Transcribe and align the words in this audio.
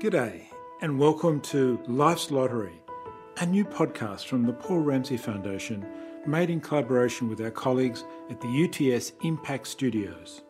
G'day, 0.00 0.44
and 0.80 0.98
welcome 0.98 1.42
to 1.42 1.78
Life's 1.86 2.30
Lottery, 2.30 2.72
a 3.36 3.44
new 3.44 3.66
podcast 3.66 4.24
from 4.28 4.46
the 4.46 4.52
Paul 4.54 4.78
Ramsay 4.78 5.18
Foundation 5.18 5.84
made 6.26 6.48
in 6.48 6.58
collaboration 6.58 7.28
with 7.28 7.38
our 7.42 7.50
colleagues 7.50 8.04
at 8.30 8.40
the 8.40 8.48
UTS 8.94 9.12
Impact 9.24 9.66
Studios. 9.66 10.40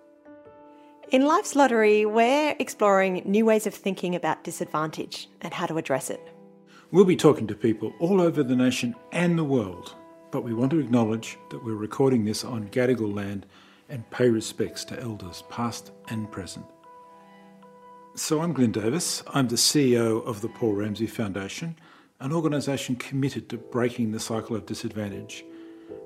In 1.11 1.27
Life's 1.27 1.57
Lottery, 1.57 2.07
we're 2.07 2.55
exploring 2.61 3.25
new 3.25 3.45
ways 3.45 3.67
of 3.67 3.75
thinking 3.75 4.15
about 4.15 4.45
disadvantage 4.45 5.29
and 5.41 5.53
how 5.53 5.67
to 5.67 5.79
address 5.79 6.11
it. 6.11 6.33
We'll 6.93 7.05
be 7.05 7.17
talking 7.17 7.49
to 7.49 7.57
people 7.57 7.93
all 7.99 8.21
over 8.21 8.45
the 8.45 8.55
nation 8.55 8.95
and 9.11 9.37
the 9.37 9.43
world, 9.43 9.97
but 10.31 10.45
we 10.45 10.55
want 10.55 10.71
to 10.71 10.79
acknowledge 10.79 11.39
that 11.51 11.65
we're 11.65 11.75
recording 11.75 12.25
this 12.25 12.45
on 12.45 12.69
Gadigal 12.69 13.13
land 13.13 13.47
and 13.89 14.09
pay 14.13 14.29
respects 14.29 14.85
to 14.85 15.01
elders 15.01 15.43
past 15.51 15.91
and 16.07 16.31
present. 16.31 16.67
So 18.21 18.43
I'm 18.43 18.53
Glyn 18.53 18.71
Davis. 18.71 19.25
I'm 19.29 19.49
the 19.49 19.57
CEO 19.57 20.23
of 20.27 20.43
the 20.43 20.49
Paul 20.49 20.75
Ramsay 20.75 21.07
Foundation, 21.07 21.75
an 22.21 22.35
organisation 22.35 22.95
committed 22.97 23.49
to 23.49 23.57
breaking 23.57 24.13
the 24.13 24.21
cycle 24.21 24.55
of 24.55 24.67
disadvantage. 24.67 25.43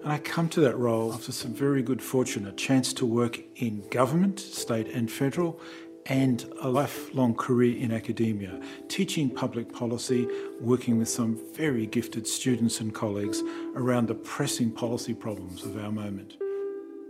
And 0.05 0.13
I 0.13 0.19
come 0.19 0.49
to 0.51 0.61
that 0.61 0.79
role 0.79 1.13
after 1.13 1.33
some 1.33 1.53
very 1.53 1.83
good 1.83 2.01
fortune, 2.01 2.47
a 2.47 2.53
chance 2.53 2.93
to 2.95 3.05
work 3.05 3.41
in 3.57 3.87
government, 3.89 4.39
state 4.39 4.87
and 4.87 5.11
federal, 5.11 5.61
and 6.07 6.51
a 6.61 6.69
lifelong 6.69 7.35
career 7.35 7.77
in 7.77 7.91
academia, 7.91 8.61
teaching 8.87 9.29
public 9.29 9.73
policy, 9.73 10.29
working 10.61 11.01
with 11.01 11.09
some 11.09 11.37
very 11.53 11.85
gifted 11.85 12.29
students 12.29 12.81
and 12.81 12.95
colleagues 12.95 13.43
around 13.75 14.07
the 14.07 14.15
pressing 14.15 14.71
policy 14.71 15.15
problems 15.15 15.65
of 15.65 15.77
our 15.83 15.91
moment. 15.91 16.37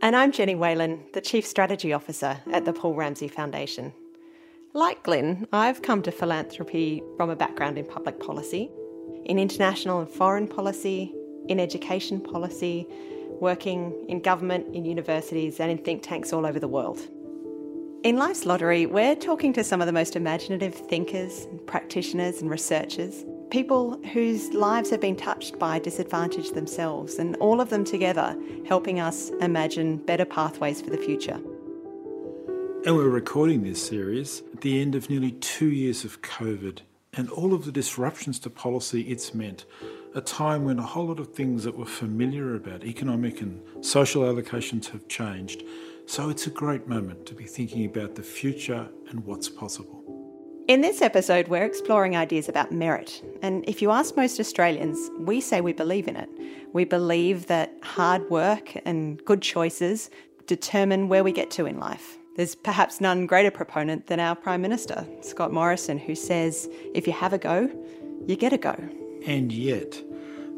And 0.00 0.16
I'm 0.16 0.32
Jenny 0.32 0.54
Whalen, 0.54 1.04
the 1.12 1.20
Chief 1.20 1.46
Strategy 1.46 1.92
Officer 1.92 2.38
at 2.50 2.64
the 2.64 2.72
Paul 2.72 2.94
Ramsay 2.94 3.28
Foundation. 3.28 3.92
Like 4.76 5.04
Glyn, 5.04 5.46
I've 5.52 5.82
come 5.82 6.02
to 6.02 6.10
philanthropy 6.10 7.00
from 7.16 7.30
a 7.30 7.36
background 7.36 7.78
in 7.78 7.86
public 7.86 8.18
policy, 8.18 8.72
in 9.24 9.38
international 9.38 10.00
and 10.00 10.08
foreign 10.10 10.48
policy, 10.48 11.14
in 11.46 11.60
education 11.60 12.20
policy, 12.20 12.88
working 13.40 13.94
in 14.08 14.20
government, 14.20 14.74
in 14.74 14.84
universities, 14.84 15.60
and 15.60 15.70
in 15.70 15.78
think 15.78 16.02
tanks 16.02 16.32
all 16.32 16.44
over 16.44 16.58
the 16.58 16.66
world. 16.66 16.98
In 18.02 18.16
Life's 18.16 18.46
Lottery, 18.46 18.86
we're 18.86 19.14
talking 19.14 19.52
to 19.52 19.62
some 19.62 19.80
of 19.80 19.86
the 19.86 19.92
most 19.92 20.16
imaginative 20.16 20.74
thinkers, 20.74 21.46
practitioners, 21.66 22.42
and 22.42 22.50
researchers, 22.50 23.24
people 23.52 24.00
whose 24.12 24.52
lives 24.54 24.90
have 24.90 25.00
been 25.00 25.14
touched 25.14 25.56
by 25.56 25.78
disadvantage 25.78 26.50
themselves, 26.50 27.20
and 27.20 27.36
all 27.36 27.60
of 27.60 27.70
them 27.70 27.84
together 27.84 28.36
helping 28.66 28.98
us 28.98 29.30
imagine 29.40 29.98
better 29.98 30.24
pathways 30.24 30.82
for 30.82 30.90
the 30.90 30.98
future. 30.98 31.38
And 32.86 32.96
we're 32.96 33.08
recording 33.08 33.64
this 33.64 33.82
series 33.82 34.42
at 34.52 34.60
the 34.60 34.78
end 34.78 34.94
of 34.94 35.08
nearly 35.08 35.32
two 35.32 35.68
years 35.70 36.04
of 36.04 36.20
COVID 36.20 36.80
and 37.14 37.30
all 37.30 37.54
of 37.54 37.64
the 37.64 37.72
disruptions 37.72 38.38
to 38.40 38.50
policy 38.50 39.00
it's 39.10 39.32
meant. 39.32 39.64
A 40.14 40.20
time 40.20 40.66
when 40.66 40.78
a 40.78 40.82
whole 40.82 41.06
lot 41.06 41.18
of 41.18 41.32
things 41.32 41.64
that 41.64 41.78
were 41.78 41.86
familiar 41.86 42.54
about 42.54 42.84
economic 42.84 43.40
and 43.40 43.62
social 43.80 44.24
allocations 44.24 44.90
have 44.90 45.08
changed. 45.08 45.62
So 46.04 46.28
it's 46.28 46.46
a 46.46 46.50
great 46.50 46.86
moment 46.86 47.24
to 47.24 47.34
be 47.34 47.44
thinking 47.44 47.86
about 47.86 48.16
the 48.16 48.22
future 48.22 48.86
and 49.08 49.24
what's 49.24 49.48
possible. 49.48 50.02
In 50.68 50.82
this 50.82 51.00
episode, 51.00 51.48
we're 51.48 51.64
exploring 51.64 52.18
ideas 52.18 52.50
about 52.50 52.70
merit. 52.70 53.24
And 53.40 53.66
if 53.66 53.80
you 53.80 53.92
ask 53.92 54.14
most 54.14 54.38
Australians, 54.38 54.98
we 55.20 55.40
say 55.40 55.62
we 55.62 55.72
believe 55.72 56.06
in 56.06 56.16
it. 56.16 56.28
We 56.74 56.84
believe 56.84 57.46
that 57.46 57.72
hard 57.82 58.28
work 58.28 58.76
and 58.84 59.24
good 59.24 59.40
choices 59.40 60.10
determine 60.46 61.08
where 61.08 61.24
we 61.24 61.32
get 61.32 61.50
to 61.52 61.64
in 61.64 61.80
life. 61.80 62.18
There's 62.36 62.56
perhaps 62.56 63.00
none 63.00 63.26
greater 63.26 63.52
proponent 63.52 64.08
than 64.08 64.18
our 64.18 64.34
Prime 64.34 64.60
Minister, 64.60 65.06
Scott 65.20 65.52
Morrison, 65.52 65.98
who 65.98 66.16
says, 66.16 66.68
if 66.92 67.06
you 67.06 67.12
have 67.12 67.32
a 67.32 67.38
go, 67.38 67.70
you 68.26 68.34
get 68.34 68.52
a 68.52 68.58
go. 68.58 68.74
And 69.24 69.52
yet, 69.52 70.02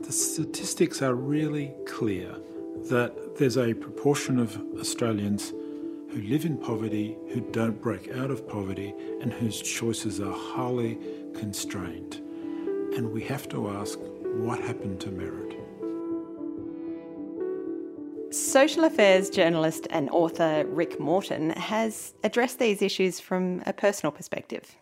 the 0.02 0.12
statistics 0.12 1.02
are 1.02 1.14
really 1.14 1.74
clear 1.86 2.34
that 2.88 3.36
there's 3.36 3.58
a 3.58 3.74
proportion 3.74 4.38
of 4.38 4.58
Australians 4.78 5.50
who 6.10 6.22
live 6.22 6.46
in 6.46 6.56
poverty, 6.56 7.16
who 7.34 7.40
don't 7.52 7.80
break 7.82 8.10
out 8.16 8.30
of 8.30 8.48
poverty, 8.48 8.94
and 9.20 9.32
whose 9.32 9.60
choices 9.60 10.18
are 10.18 10.32
highly 10.32 10.98
constrained. 11.34 12.14
And 12.96 13.12
we 13.12 13.22
have 13.24 13.48
to 13.50 13.68
ask 13.68 13.98
what 14.22 14.60
happened 14.60 15.00
to 15.00 15.10
merit? 15.10 15.65
Social 18.46 18.84
affairs 18.84 19.28
journalist 19.28 19.88
and 19.90 20.08
author 20.10 20.64
Rick 20.68 21.00
Morton 21.00 21.50
has 21.50 22.14
addressed 22.22 22.60
these 22.60 22.80
issues 22.80 23.18
from 23.18 23.60
a 23.66 23.72
personal 23.72 24.12
perspective. 24.12 24.76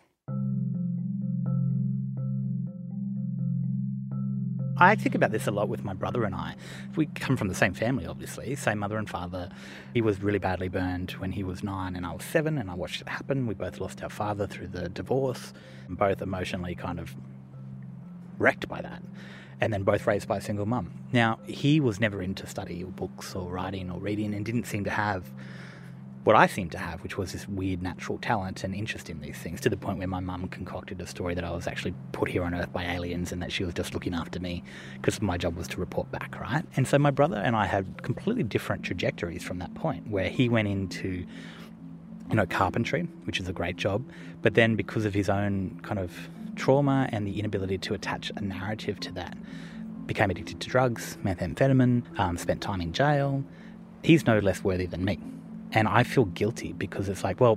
I 4.77 4.93
think 4.93 5.15
about 5.15 5.31
this 5.31 5.47
a 5.47 5.51
lot 5.51 5.67
with 5.67 5.83
my 5.83 5.95
brother 5.95 6.25
and 6.25 6.35
I. 6.35 6.55
We 6.95 7.07
come 7.07 7.35
from 7.35 7.47
the 7.47 7.55
same 7.55 7.73
family, 7.73 8.05
obviously, 8.05 8.55
same 8.55 8.77
mother 8.77 8.99
and 8.99 9.09
father. 9.09 9.49
He 9.95 10.01
was 10.01 10.21
really 10.21 10.39
badly 10.39 10.67
burned 10.67 11.11
when 11.13 11.31
he 11.31 11.43
was 11.43 11.63
nine 11.63 11.95
and 11.95 12.05
I 12.05 12.13
was 12.13 12.23
seven, 12.23 12.59
and 12.59 12.69
I 12.69 12.75
watched 12.75 13.01
it 13.01 13.09
happen. 13.09 13.47
We 13.47 13.55
both 13.55 13.79
lost 13.79 14.03
our 14.03 14.11
father 14.11 14.45
through 14.45 14.67
the 14.67 14.89
divorce, 14.89 15.53
both 15.89 16.21
emotionally 16.21 16.75
kind 16.75 16.99
of 16.99 17.15
wrecked 18.37 18.69
by 18.69 18.81
that 18.81 19.01
and 19.61 19.71
then 19.71 19.83
both 19.83 20.05
raised 20.07 20.27
by 20.27 20.37
a 20.37 20.41
single 20.41 20.65
mum. 20.65 20.91
Now, 21.11 21.39
he 21.45 21.79
was 21.79 21.99
never 21.99 22.21
into 22.21 22.45
study 22.47 22.83
or 22.83 22.91
books 22.91 23.35
or 23.35 23.49
writing 23.49 23.89
or 23.89 23.99
reading 23.99 24.33
and 24.33 24.45
didn't 24.45 24.65
seem 24.65 24.83
to 24.83 24.89
have 24.89 25.23
what 26.25 26.35
I 26.35 26.47
seemed 26.47 26.71
to 26.71 26.79
have, 26.79 27.03
which 27.03 27.19
was 27.19 27.33
this 27.33 27.47
weird 27.47 27.83
natural 27.83 28.17
talent 28.17 28.63
and 28.63 28.73
interest 28.73 29.11
in 29.11 29.21
these 29.21 29.37
things, 29.37 29.61
to 29.61 29.69
the 29.69 29.77
point 29.77 29.99
where 29.99 30.07
my 30.07 30.19
mum 30.19 30.47
concocted 30.47 30.99
a 30.99 31.05
story 31.05 31.35
that 31.35 31.43
I 31.43 31.51
was 31.51 31.67
actually 31.67 31.93
put 32.13 32.29
here 32.29 32.43
on 32.43 32.55
Earth 32.55 32.73
by 32.73 32.83
aliens 32.83 33.31
and 33.31 33.43
that 33.43 33.51
she 33.51 33.63
was 33.63 33.75
just 33.75 33.93
looking 33.93 34.15
after 34.15 34.39
me 34.39 34.63
because 34.95 35.21
my 35.21 35.37
job 35.37 35.55
was 35.55 35.67
to 35.67 35.79
report 35.79 36.11
back, 36.11 36.35
right? 36.41 36.65
And 36.75 36.87
so 36.87 36.97
my 36.97 37.11
brother 37.11 37.37
and 37.37 37.55
I 37.55 37.67
had 37.67 38.01
completely 38.01 38.41
different 38.41 38.81
trajectories 38.81 39.43
from 39.43 39.59
that 39.59 39.75
point, 39.75 40.07
where 40.09 40.29
he 40.29 40.49
went 40.49 40.67
into 40.67 41.27
you 42.29 42.35
know, 42.35 42.45
carpentry, 42.45 43.03
which 43.25 43.39
is 43.39 43.47
a 43.47 43.53
great 43.53 43.75
job, 43.75 44.03
but 44.41 44.55
then 44.55 44.75
because 44.75 45.05
of 45.05 45.13
his 45.13 45.29
own 45.29 45.79
kind 45.83 45.99
of 45.99 46.29
trauma 46.55 47.09
and 47.11 47.27
the 47.27 47.39
inability 47.39 47.77
to 47.77 47.93
attach 47.93 48.31
a 48.35 48.41
narrative 48.41 48.99
to 49.01 49.11
that. 49.13 49.37
Became 50.05 50.29
addicted 50.29 50.59
to 50.61 50.69
drugs, 50.69 51.17
methamphetamine, 51.23 52.03
um, 52.19 52.37
spent 52.37 52.61
time 52.61 52.81
in 52.81 52.93
jail. 52.93 53.43
He's 54.03 54.25
no 54.25 54.39
less 54.39 54.63
worthy 54.63 54.85
than 54.85 55.03
me. 55.03 55.19
And 55.71 55.87
I 55.87 56.03
feel 56.03 56.25
guilty 56.25 56.73
because 56.73 57.09
it's 57.09 57.23
like, 57.23 57.41
well, 57.41 57.55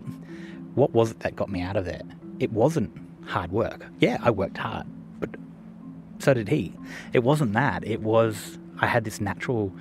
what 0.75 0.93
was 0.93 1.11
it 1.11 1.21
that 1.21 1.37
got 1.37 1.51
me 1.51 1.61
out 1.61 1.77
of 1.77 1.85
there? 1.85 2.03
It 2.41 2.53
wasn't 2.53 2.91
hard 3.27 3.53
work. 3.53 3.87
Yeah, 4.01 4.19
I 4.23 4.31
worked 4.31 4.59
hard, 4.59 4.87
but 5.21 5.31
so 6.19 6.35
did 6.35 6.49
he. 6.49 6.73
It 7.13 7.23
wasn't 7.23 7.53
that. 7.53 7.87
It 7.87 8.01
was, 8.01 8.59
I 8.81 8.87
had 8.87 9.05
this 9.05 9.21
natural 9.21 9.73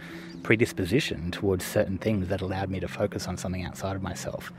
predisposition 0.48 1.30
towards 1.30 1.66
certain 1.66 1.98
things 1.98 2.30
that 2.30 2.40
allowed 2.40 2.70
me 2.70 2.80
to 2.80 2.88
focus 2.88 3.28
on 3.28 3.36
something 3.36 3.66
outside 3.66 3.98
of 3.98 4.02
myself. 4.02 4.54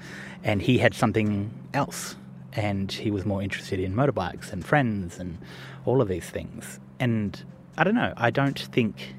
And 0.44 0.60
he 0.60 0.76
had 0.76 0.92
something 0.92 1.50
else 1.72 2.14
and 2.52 2.92
he 2.92 3.10
was 3.10 3.24
more 3.24 3.42
interested 3.42 3.80
in 3.80 3.94
motorbikes 3.94 4.52
and 4.52 4.62
friends 4.62 5.18
and 5.18 5.38
all 5.86 6.02
of 6.02 6.08
these 6.08 6.28
things. 6.28 6.78
And 7.00 7.42
I 7.78 7.84
don't 7.84 7.94
know, 7.94 8.12
I 8.18 8.28
don't 8.28 8.58
think 8.58 9.14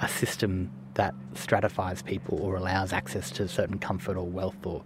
a 0.00 0.06
system 0.06 0.70
that 0.94 1.12
stratifies 1.34 2.02
people 2.02 2.40
or 2.40 2.54
allows 2.54 2.92
access 2.92 3.32
to 3.32 3.48
certain 3.48 3.80
comfort 3.80 4.16
or 4.16 4.28
wealth 4.28 4.64
or 4.64 4.84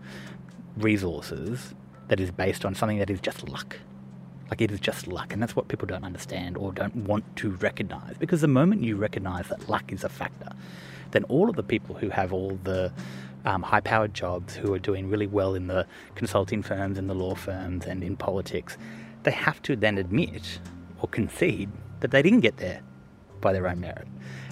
resources 0.78 1.74
that 2.08 2.18
is 2.18 2.30
based 2.30 2.64
on 2.64 2.74
something 2.74 2.96
that 2.96 3.10
is 3.10 3.20
just 3.20 3.46
luck. 3.46 3.76
Like 4.48 4.62
it 4.62 4.72
is 4.72 4.80
just 4.80 5.06
luck, 5.06 5.34
and 5.34 5.42
that's 5.42 5.54
what 5.54 5.68
people 5.68 5.86
don't 5.86 6.02
understand 6.02 6.56
or 6.56 6.72
don't 6.72 6.96
want 6.96 7.24
to 7.36 7.50
recognize. 7.50 8.16
Because 8.18 8.40
the 8.40 8.48
moment 8.48 8.82
you 8.82 8.96
recognize 8.96 9.48
that 9.48 9.68
luck 9.68 9.92
is 9.92 10.02
a 10.02 10.08
factor, 10.08 10.52
then 11.12 11.24
all 11.24 11.48
of 11.48 11.56
the 11.56 11.62
people 11.62 11.94
who 11.94 12.08
have 12.08 12.32
all 12.32 12.58
the 12.64 12.92
um, 13.44 13.62
high 13.62 13.80
powered 13.80 14.14
jobs 14.14 14.54
who 14.54 14.72
are 14.72 14.78
doing 14.78 15.08
really 15.08 15.26
well 15.26 15.54
in 15.54 15.66
the 15.66 15.86
consulting 16.14 16.62
firms 16.62 16.98
and 16.98 17.08
the 17.08 17.14
law 17.14 17.34
firms 17.34 17.86
and 17.86 18.02
in 18.02 18.16
politics, 18.16 18.76
they 19.22 19.30
have 19.30 19.62
to 19.62 19.76
then 19.76 19.98
admit 19.98 20.60
or 21.00 21.08
concede 21.08 21.70
that 22.00 22.10
they 22.10 22.22
didn't 22.22 22.40
get 22.40 22.56
there 22.58 22.80
by 23.40 23.52
their 23.52 23.66
own 23.66 23.80
merit. 23.80 24.06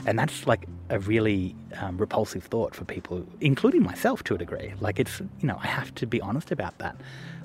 And 0.07 0.19
that's 0.19 0.47
like 0.47 0.67
a 0.89 0.99
really 0.99 1.55
um, 1.81 1.99
repulsive 1.99 2.45
thought 2.45 2.75
for 2.75 2.85
people, 2.85 3.27
including 3.41 3.83
myself 3.83 4.25
to 4.25 4.35
a 4.35 4.39
degree. 4.39 4.73
Like, 4.81 4.99
it's, 4.99 5.21
you 5.21 5.49
know, 5.49 5.59
I 5.63 5.67
have 5.67 5.95
to 5.97 6.07
be 6.07 6.21
honest 6.21 6.51
about 6.51 6.79
that. 6.79 6.97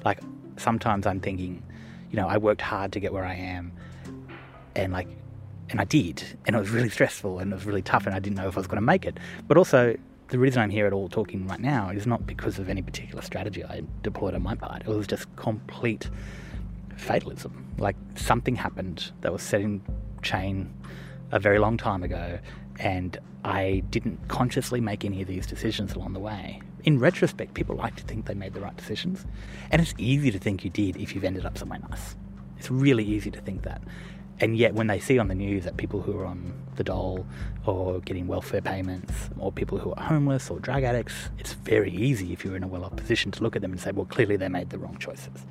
Like, 0.06 0.19
sometimes 0.57 1.06
I'm 1.06 1.19
thinking, 1.19 1.62
you 2.10 2.15
know, 2.15 2.27
I 2.27 2.38
worked 2.38 2.62
hard 2.62 2.94
to 2.94 3.00
get 3.00 3.12
where 3.12 3.25
I 3.25 3.36
am. 3.36 3.74
And 4.75 4.94
like, 4.94 5.07
and 5.69 5.80
I 5.81 5.86
did. 5.86 6.24
And 6.45 6.56
it 6.56 6.60
was 6.60 6.69
really 6.69 6.89
stressful 6.89 7.39
and 7.39 7.51
it 7.51 7.56
was 7.56 7.65
really 7.65 7.81
tough 7.81 8.06
and 8.06 8.15
I 8.15 8.19
didn't 8.19 8.38
know 8.38 8.48
if 8.48 8.57
I 8.57 8.60
was 8.60 8.68
going 8.68 8.77
to 8.77 8.81
make 8.81 9.06
it. 9.06 9.18
But 9.48 9.57
also, 9.57 9.95
the 10.30 10.39
reason 10.39 10.62
I'm 10.62 10.69
here 10.69 10.88
at 10.88 10.94
all 10.94 11.10
talking 11.10 11.48
right 11.48 11.60
now 11.60 11.89
is 11.89 12.07
not 12.07 12.25
because 12.25 12.60
of 12.60 12.69
any 12.69 12.81
particular 12.81 13.21
strategy 13.21 13.63
I 13.63 13.83
deployed 14.01 14.33
on 14.33 14.42
my 14.42 14.56
part. 14.56 14.81
It 14.81 14.88
was 14.88 15.07
just 15.07 15.33
complete 15.36 16.10
fatalism. 16.98 17.68
Like 17.77 17.95
something 18.15 18.56
happened 18.56 19.12
that 19.21 19.31
was 19.31 19.42
set 19.42 19.62
in 19.62 19.81
chain 20.21 20.74
a 21.31 21.39
very 21.39 21.60
long 21.60 21.77
time 21.77 22.04
ago, 22.04 22.39
and 22.80 23.18
I 23.44 23.83
didn't 23.89 24.27
consciously 24.27 24.80
make 24.80 25.04
any 25.04 25.21
of 25.21 25.27
these 25.27 25.45
decisions 25.45 25.94
along 25.94 26.13
the 26.13 26.19
way. 26.19 26.62
In 26.83 27.00
retrospect, 27.00 27.54
people 27.54 27.75
like 27.75 27.95
to 27.95 28.04
think 28.04 28.25
they 28.25 28.33
made 28.33 28.54
the 28.54 28.62
right 28.62 28.75
decisions. 28.75 29.25
And 29.71 29.81
it's 29.81 29.94
easy 29.98 30.31
to 30.31 30.39
think 30.39 30.63
you 30.63 30.69
did 30.69 30.98
if 30.98 31.15
you've 31.15 31.24
ended 31.24 31.45
up 31.45 31.57
somewhere 31.57 31.80
nice. 31.89 32.15
It's 32.57 32.69
really 32.69 33.04
easy 33.04 33.31
to 33.31 33.42
think 33.42 33.63
that. 33.63 33.81
And 34.39 34.57
yet, 34.57 34.74
when 34.74 34.88
they 34.88 35.00
see 35.00 35.19
on 35.19 35.27
the 35.27 35.35
news 35.35 35.63
that 35.63 35.77
people 35.77 36.01
who 36.01 36.18
are 36.18 36.25
on 36.25 36.53
the 36.75 36.83
dole 36.83 37.25
or 37.65 38.00
getting 38.01 38.27
welfare 38.27 38.62
payments, 38.62 39.30
or 39.38 39.51
people 39.51 39.77
who 39.77 39.94
are 39.94 40.03
homeless 40.03 40.50
or 40.50 40.59
drug 40.59 40.83
addicts, 40.83 41.13
it's 41.38 41.53
very 41.53 41.91
easy 41.91 42.33
if 42.33 42.44
you're 42.44 42.56
in 42.56 42.63
a 42.63 42.68
well 42.68 42.83
off 42.83 42.95
position 42.95 43.31
to 43.31 43.44
look 43.44 43.56
at 43.56 43.62
them 43.62 43.71
and 43.71 43.80
say, 43.80 43.91
well, 43.91 44.06
clearly 44.06 44.35
they 44.35 44.50
made 44.50 44.69
the 44.69 44.77
wrong 44.77 44.97
choices. 44.97 45.45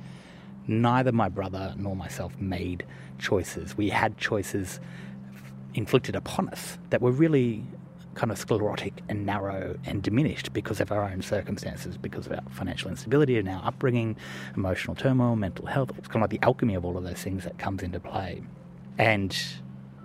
Neither 0.67 1.11
my 1.11 1.29
brother 1.29 1.73
nor 1.77 1.95
myself 1.95 2.39
made 2.39 2.85
choices. 3.19 3.77
We 3.77 3.89
had 3.89 4.17
choices 4.17 4.79
inflicted 5.73 6.15
upon 6.15 6.49
us 6.49 6.77
that 6.89 7.01
were 7.01 7.11
really 7.11 7.63
kind 8.15 8.31
of 8.31 8.37
sclerotic 8.37 9.01
and 9.09 9.25
narrow 9.25 9.75
and 9.85 10.03
diminished 10.03 10.53
because 10.53 10.79
of 10.79 10.91
our 10.91 11.03
own 11.03 11.21
circumstances, 11.21 11.97
because 11.97 12.27
of 12.27 12.33
our 12.33 12.43
financial 12.51 12.89
instability 12.89 13.37
and 13.39 13.49
our 13.49 13.65
upbringing, 13.65 14.15
emotional 14.55 14.95
turmoil, 14.95 15.35
mental 15.35 15.65
health. 15.65 15.91
It's 15.97 16.07
kind 16.07 16.17
of 16.23 16.31
like 16.31 16.41
the 16.41 16.45
alchemy 16.45 16.75
of 16.75 16.85
all 16.85 16.97
of 16.97 17.03
those 17.03 17.17
things 17.23 17.43
that 17.43 17.57
comes 17.57 17.81
into 17.81 17.99
play. 17.99 18.43
And 18.97 19.35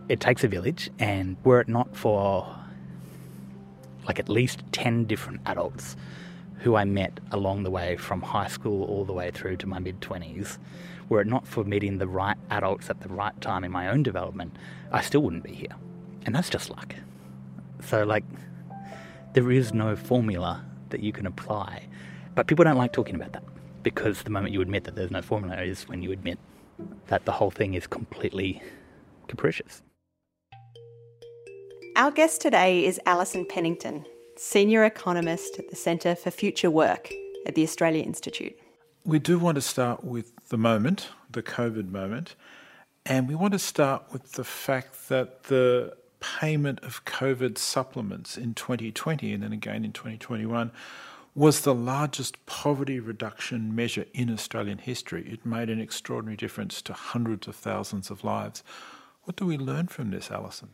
it 0.08 0.20
takes 0.20 0.44
a 0.44 0.49
village, 0.49 0.90
and 0.99 1.37
were 1.44 1.61
it 1.61 1.69
not 1.69 1.94
for 1.96 2.58
like 4.06 4.19
at 4.19 4.29
least 4.29 4.62
10 4.73 5.05
different 5.05 5.40
adults 5.44 5.94
who 6.61 6.75
I 6.75 6.85
met 6.85 7.20
along 7.31 7.62
the 7.62 7.70
way 7.70 7.96
from 7.96 8.23
high 8.23 8.49
school 8.49 8.85
all 8.85 9.05
the 9.05 9.12
way 9.12 9.31
through 9.31 9.58
to 9.58 9.67
my 9.67 9.79
mid 9.79 10.00
20s, 10.00 10.58
were 11.08 11.20
it 11.20 11.26
not 11.26 11.46
for 11.46 11.62
meeting 11.62 11.99
the 11.99 12.08
right 12.08 12.37
adults 12.50 12.90
at 12.90 13.00
the 13.00 13.08
right 13.08 13.38
time 13.40 13.64
in 13.64 13.70
my 13.70 13.88
own 13.88 14.02
development, 14.02 14.56
I 14.91 15.02
still 15.02 15.20
wouldn't 15.20 15.44
be 15.44 15.52
here. 15.52 15.75
And 16.26 16.34
that's 16.34 16.50
just 16.50 16.70
luck. 16.70 16.94
So, 17.84 18.05
like, 18.05 18.25
there 19.34 19.50
is 19.50 19.73
no 19.73 19.94
formula 19.94 20.64
that 20.88 21.00
you 21.00 21.12
can 21.12 21.26
apply. 21.26 21.87
But 22.34 22.46
people 22.46 22.64
don't 22.64 22.76
like 22.76 22.93
talking 22.93 23.14
about 23.14 23.32
that 23.32 23.44
because 23.82 24.23
the 24.23 24.31
moment 24.31 24.52
you 24.52 24.61
admit 24.61 24.84
that 24.84 24.96
there's 24.96 25.11
no 25.11 25.23
formula 25.23 25.62
is 25.62 25.88
when 25.88 26.02
you 26.02 26.12
admit 26.12 26.38
that 27.06 27.25
the 27.25 27.32
whole 27.32 27.50
thing 27.50 27.75
is 27.75 27.87
completely 27.87 28.62
capricious. 29.28 29.82
Our 31.96 32.10
guest 32.10 32.40
today 32.40 32.84
is 32.84 33.00
Alison 33.06 33.44
Pennington, 33.44 34.04
Senior 34.36 34.84
Economist 34.84 35.58
at 35.58 35.69
the 35.69 35.76
Centre 35.76 36.14
for 36.14 36.30
Future 36.30 36.70
Work 36.70 37.12
at 37.46 37.54
the 37.54 37.62
Australia 37.62 38.02
Institute. 38.02 38.56
We 39.04 39.19
do 39.19 39.38
want 39.38 39.56
to 39.56 39.62
start 39.62 40.04
with 40.04 40.32
the 40.48 40.58
moment, 40.58 41.08
the 41.30 41.42
COVID 41.42 41.90
moment, 41.90 42.36
and 43.04 43.28
we 43.28 43.34
want 43.34 43.52
to 43.52 43.58
start 43.58 44.04
with 44.12 44.32
the 44.32 44.44
fact 44.44 45.08
that 45.08 45.44
the 45.44 45.96
payment 46.20 46.81
of 46.82 47.04
COVID 47.04 47.58
supplements 47.58 48.36
in 48.36 48.54
2020 48.54 49.32
and 49.32 49.42
then 49.42 49.52
again 49.52 49.84
in 49.84 49.92
2021 49.92 50.70
was 51.34 51.60
the 51.60 51.74
largest 51.74 52.44
poverty 52.46 52.98
reduction 52.98 53.74
measure 53.74 54.04
in 54.12 54.31
Australian 54.31 54.78
history. 54.78 55.28
It 55.31 55.46
made 55.46 55.70
an 55.70 55.81
extraordinary 55.81 56.36
difference 56.36 56.82
to 56.82 56.92
hundreds 56.92 57.46
of 57.46 57.54
thousands 57.54 58.10
of 58.10 58.24
lives. 58.24 58.62
What 59.28 59.36
do 59.36 59.44
we 59.44 59.58
learn 59.58 59.88
from 59.88 60.10
this, 60.10 60.30
Alison? 60.30 60.70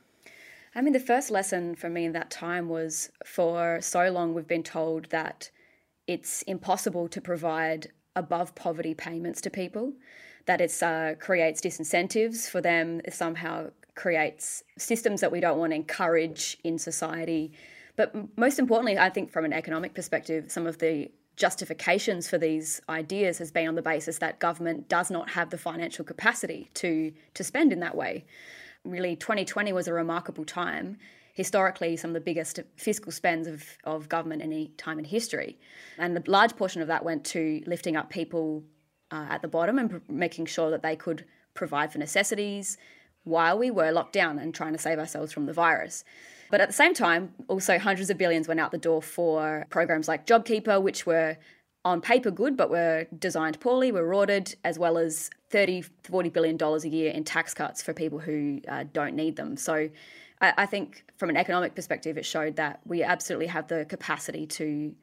I 0.77 0.81
mean, 0.81 0.93
the 0.93 1.01
first 1.01 1.29
lesson 1.29 1.75
for 1.75 1.91
me 1.91 2.05
in 2.05 2.13
that 2.13 2.31
time 2.31 2.69
was 2.69 3.11
for 3.27 3.81
so 3.81 4.09
long 4.13 4.33
we've 4.33 4.47
been 4.47 4.63
told 4.63 5.07
that 5.11 5.51
it's 6.07 6.43
impossible 6.43 7.09
to 7.09 7.21
provide 7.21 7.89
above 8.15 8.55
poverty 8.55 8.95
payments 8.95 9.41
to 9.41 9.51
people, 9.51 9.95
that 10.47 10.61
it 10.61 10.73
uh, 10.85 11.17
creates 11.19 11.61
disincentives 11.61 12.49
for 12.49 12.61
them, 12.61 13.01
somehow 13.11 13.71
creates 13.97 14.63
systems 14.79 15.21
that 15.21 15.33
we 15.33 15.41
don't 15.41 15.59
want 15.59 15.73
to 15.73 15.77
encourage 15.77 16.57
in 16.63 16.79
society. 16.79 17.51
But 17.97 18.15
most 18.39 18.61
importantly, 18.61 18.97
I 18.97 19.11
think 19.11 19.33
from 19.33 19.45
an 19.45 19.53
economic 19.53 19.95
perspective, 19.95 20.53
some 20.53 20.69
of 20.69 20.79
the 20.79 21.11
justifications 21.37 22.29
for 22.29 22.39
these 22.39 22.81
ideas 22.89 23.39
has 23.39 23.51
been 23.51 23.69
on 23.69 23.75
the 23.75 23.83
basis 23.83 24.19
that 24.19 24.39
government 24.39 24.89
does 24.89 25.11
not 25.11 25.31
have 25.31 25.51
the 25.51 25.59
financial 25.59 26.05
capacity 26.05 26.71
to 26.75 27.13
to 27.35 27.45
spend 27.45 27.73
in 27.73 27.81
that 27.81 27.97
way. 27.97 28.25
Really, 28.85 29.17
2020 29.17 29.73
was 29.73 29.89
a 29.89 29.93
remarkable 29.93 30.45
time. 30.45 30.99
Historically, 31.33 31.97
some 31.97 32.11
of 32.11 32.15
the 32.15 32.21
biggest 32.21 32.61
fiscal 32.77 33.11
spends 33.11 33.49
of, 33.49 33.65
of 33.83 34.09
government 34.09 34.41
any 34.41 34.69
time 34.77 35.01
in 35.01 35.05
history. 35.05 35.59
And 35.99 36.17
a 36.17 36.31
large 36.31 36.55
portion 36.55 36.81
of 36.81 36.87
that 36.89 37.05
went 37.05 37.25
to 37.27 37.63
lifting 37.67 37.97
up 37.97 38.09
people 38.09 38.63
uh, 39.11 39.27
at 39.31 39.43
the 39.43 39.49
bottom 39.49 39.79
and 39.79 40.01
making 40.09 40.47
sure 40.47 40.71
that 40.71 40.83
they 40.83 40.95
could 40.95 41.25
provide 41.55 41.91
for 41.91 41.99
necessities, 41.99 42.77
while 43.25 43.59
we 43.59 43.71
were 43.71 43.91
locked 43.91 44.13
down 44.13 44.39
and 44.39 44.55
trying 44.55 44.73
to 44.73 44.79
save 44.79 44.99
ourselves 44.99 45.33
from 45.33 45.47
the 45.47 45.53
virus. 45.53 46.05
But 46.51 46.61
at 46.61 46.69
the 46.69 46.75
same 46.75 46.95
time, 46.95 47.35
also 47.49 47.79
hundreds 47.79 48.11
of 48.11 48.19
billions 48.19 48.47
went 48.47 48.61
out 48.61 48.71
the 48.71 48.79
door 48.79 49.03
for 49.03 49.67
programs 49.71 50.07
like 50.09 50.27
JobKeeper, 50.27 50.81
which 50.81 51.07
were 51.07 51.37
on 51.85 52.01
paper 52.01 52.31
good, 52.31 52.57
but 52.57 52.71
were 52.71 53.07
designed 53.19 53.61
poorly, 53.61 53.93
were 53.93 54.07
rorted, 54.07 54.57
as 54.65 54.79
well 54.79 54.97
as 54.97 55.31
30, 55.51 55.83
40 56.05 56.29
billion 56.31 56.57
dollars 56.57 56.85
a 56.85 56.89
year 56.89 57.11
in 57.11 57.25
tax 57.25 57.55
cuts 57.55 57.83
for 57.83 57.93
people 57.93 58.19
who 58.19 58.61
uh, 58.69 58.85
don't 58.93 59.15
need 59.15 59.37
them. 59.37 59.57
So 59.57 59.91
I, 60.41 60.53
I 60.59 60.67
think 60.67 61.05
from 61.17 61.31
an 61.31 61.37
economic 61.37 61.75
perspective, 61.75 62.17
it 62.17 62.25
showed 62.25 62.57
that 62.57 62.81
we 62.85 63.03
absolutely 63.03 63.47
have 63.49 63.69
the 63.69 63.85
capacity 63.87 64.47
to 64.47 64.95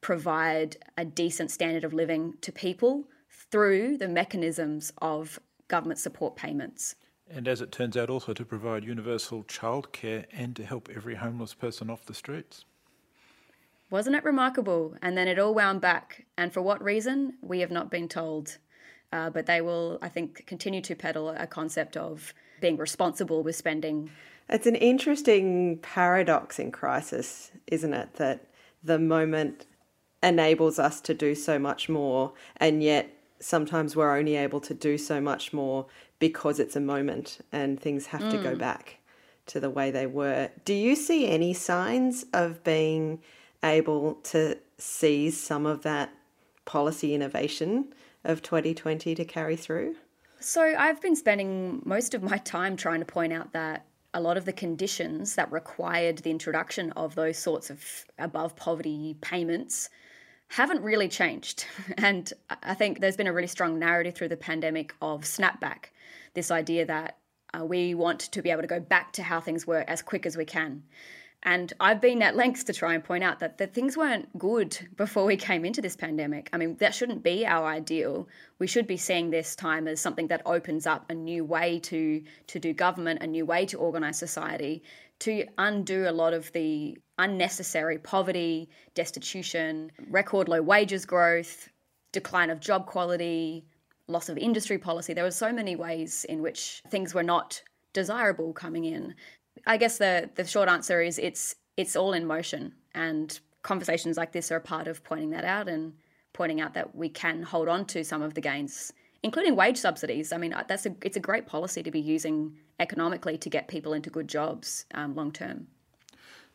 provide 0.00 0.76
a 0.96 1.04
decent 1.04 1.50
standard 1.50 1.84
of 1.84 1.92
living 1.92 2.34
to 2.42 2.52
people 2.52 3.04
through 3.50 3.96
the 3.98 4.08
mechanisms 4.08 4.92
of 5.00 5.38
government 5.68 5.98
support 5.98 6.36
payments. 6.36 6.94
And 7.30 7.48
as 7.48 7.60
it 7.60 7.72
turns 7.72 7.96
out, 7.96 8.10
also 8.10 8.32
to 8.34 8.44
provide 8.44 8.84
universal 8.84 9.44
childcare 9.44 10.26
and 10.32 10.54
to 10.56 10.64
help 10.64 10.88
every 10.94 11.14
homeless 11.14 11.54
person 11.54 11.90
off 11.90 12.04
the 12.04 12.14
streets. 12.14 12.64
Wasn't 13.90 14.16
it 14.16 14.24
remarkable? 14.24 14.94
And 15.02 15.16
then 15.16 15.28
it 15.28 15.38
all 15.38 15.54
wound 15.54 15.80
back. 15.80 16.26
And 16.36 16.52
for 16.52 16.62
what 16.62 16.82
reason? 16.82 17.34
We 17.42 17.60
have 17.60 17.70
not 17.70 17.90
been 17.90 18.08
told. 18.08 18.58
Uh, 19.12 19.30
but 19.30 19.46
they 19.46 19.60
will, 19.60 19.98
I 20.02 20.08
think, 20.08 20.44
continue 20.46 20.80
to 20.82 20.94
peddle 20.94 21.28
a 21.30 21.46
concept 21.46 21.96
of 21.96 22.34
being 22.60 22.76
responsible 22.76 23.42
with 23.42 23.54
spending. 23.54 24.10
It's 24.48 24.66
an 24.66 24.74
interesting 24.74 25.78
paradox 25.78 26.58
in 26.58 26.72
crisis, 26.72 27.52
isn't 27.68 27.94
it? 27.94 28.14
That 28.14 28.46
the 28.82 28.98
moment 28.98 29.66
enables 30.22 30.78
us 30.78 31.00
to 31.02 31.14
do 31.14 31.34
so 31.34 31.58
much 31.58 31.88
more, 31.88 32.32
and 32.56 32.82
yet 32.82 33.10
sometimes 33.40 33.96
we're 33.96 34.16
only 34.16 34.36
able 34.36 34.60
to 34.60 34.74
do 34.74 34.98
so 34.98 35.20
much 35.20 35.52
more 35.52 35.86
because 36.18 36.58
it's 36.58 36.76
a 36.76 36.80
moment 36.80 37.38
and 37.52 37.80
things 37.80 38.06
have 38.06 38.22
mm. 38.22 38.30
to 38.30 38.38
go 38.38 38.54
mm. 38.54 38.58
back 38.58 38.98
to 39.46 39.60
the 39.60 39.70
way 39.70 39.90
they 39.90 40.06
were. 40.06 40.50
Do 40.64 40.74
you 40.74 40.96
see 40.96 41.28
any 41.28 41.52
signs 41.52 42.24
of 42.32 42.64
being 42.64 43.20
able 43.62 44.14
to 44.24 44.58
seize 44.78 45.40
some 45.40 45.66
of 45.66 45.82
that 45.82 46.12
policy 46.64 47.14
innovation 47.14 47.92
of 48.24 48.42
2020 48.42 49.14
to 49.14 49.24
carry 49.24 49.56
through? 49.56 49.96
So, 50.40 50.62
I've 50.62 51.00
been 51.00 51.16
spending 51.16 51.80
most 51.84 52.12
of 52.12 52.22
my 52.22 52.36
time 52.38 52.76
trying 52.76 53.00
to 53.00 53.06
point 53.06 53.32
out 53.32 53.52
that 53.52 53.86
a 54.12 54.20
lot 54.20 54.36
of 54.36 54.44
the 54.44 54.52
conditions 54.52 55.34
that 55.34 55.50
required 55.50 56.18
the 56.18 56.30
introduction 56.30 56.92
of 56.92 57.14
those 57.14 57.38
sorts 57.38 57.70
of 57.70 58.04
above 58.18 58.54
poverty 58.54 59.16
payments 59.20 59.88
haven't 60.54 60.82
really 60.82 61.08
changed. 61.08 61.66
And 61.98 62.32
I 62.62 62.74
think 62.74 63.00
there's 63.00 63.16
been 63.16 63.26
a 63.26 63.32
really 63.32 63.48
strong 63.48 63.78
narrative 63.78 64.14
through 64.14 64.28
the 64.28 64.36
pandemic 64.36 64.94
of 65.00 65.22
snapback 65.22 65.86
this 66.34 66.50
idea 66.50 66.84
that 66.84 67.18
uh, 67.54 67.64
we 67.64 67.94
want 67.94 68.20
to 68.20 68.42
be 68.42 68.50
able 68.50 68.62
to 68.62 68.68
go 68.68 68.80
back 68.80 69.12
to 69.12 69.22
how 69.22 69.40
things 69.40 69.66
were 69.66 69.84
as 69.86 70.02
quick 70.02 70.26
as 70.26 70.36
we 70.36 70.44
can. 70.44 70.82
And 71.44 71.72
I've 71.78 72.00
been 72.00 72.22
at 72.22 72.36
lengths 72.36 72.64
to 72.64 72.72
try 72.72 72.94
and 72.94 73.04
point 73.04 73.22
out 73.22 73.40
that, 73.40 73.58
that 73.58 73.74
things 73.74 73.96
weren't 73.96 74.36
good 74.38 74.78
before 74.96 75.24
we 75.24 75.36
came 75.36 75.64
into 75.64 75.82
this 75.82 75.96
pandemic. 75.96 76.48
I 76.52 76.56
mean, 76.56 76.76
that 76.76 76.94
shouldn't 76.94 77.22
be 77.22 77.46
our 77.46 77.66
ideal. 77.66 78.28
We 78.58 78.66
should 78.66 78.86
be 78.86 78.96
seeing 78.96 79.30
this 79.30 79.54
time 79.54 79.86
as 79.86 80.00
something 80.00 80.28
that 80.28 80.42
opens 80.46 80.86
up 80.86 81.04
a 81.10 81.14
new 81.14 81.44
way 81.44 81.78
to, 81.80 82.22
to 82.46 82.58
do 82.58 82.72
government, 82.72 83.22
a 83.22 83.26
new 83.26 83.44
way 83.44 83.66
to 83.66 83.78
organise 83.78 84.18
society, 84.18 84.82
to 85.24 85.46
undo 85.56 86.06
a 86.06 86.12
lot 86.12 86.34
of 86.34 86.52
the 86.52 86.98
unnecessary 87.16 87.96
poverty, 87.98 88.68
destitution, 88.94 89.90
record 90.10 90.48
low 90.50 90.60
wages 90.60 91.06
growth, 91.06 91.70
decline 92.12 92.50
of 92.50 92.60
job 92.60 92.84
quality, 92.84 93.64
loss 94.06 94.28
of 94.28 94.36
industry 94.36 94.76
policy. 94.76 95.14
There 95.14 95.24
were 95.24 95.30
so 95.30 95.50
many 95.50 95.76
ways 95.76 96.26
in 96.28 96.42
which 96.42 96.82
things 96.90 97.14
were 97.14 97.22
not 97.22 97.62
desirable 97.94 98.52
coming 98.52 98.84
in. 98.84 99.14
I 99.66 99.78
guess 99.78 99.96
the 99.96 100.28
the 100.34 100.44
short 100.44 100.68
answer 100.68 101.00
is 101.00 101.18
it's 101.18 101.54
it's 101.78 101.96
all 101.96 102.12
in 102.12 102.26
motion 102.26 102.74
and 102.94 103.40
conversations 103.62 104.18
like 104.18 104.32
this 104.32 104.52
are 104.52 104.56
a 104.56 104.60
part 104.60 104.86
of 104.86 105.02
pointing 105.04 105.30
that 105.30 105.44
out 105.44 105.68
and 105.68 105.94
pointing 106.34 106.60
out 106.60 106.74
that 106.74 106.94
we 106.94 107.08
can 107.08 107.42
hold 107.42 107.68
on 107.68 107.86
to 107.86 108.04
some 108.04 108.20
of 108.20 108.34
the 108.34 108.42
gains 108.42 108.92
including 109.22 109.56
wage 109.56 109.78
subsidies 109.78 110.32
i 110.32 110.36
mean 110.36 110.54
that's 110.68 110.84
a 110.84 110.94
it's 111.02 111.16
a 111.16 111.20
great 111.20 111.46
policy 111.46 111.82
to 111.82 111.90
be 111.90 112.00
using 112.00 112.54
economically 112.80 113.38
to 113.38 113.48
get 113.48 113.68
people 113.68 113.92
into 113.92 114.10
good 114.10 114.28
jobs 114.28 114.86
um, 114.94 115.14
long 115.14 115.30
term 115.30 115.66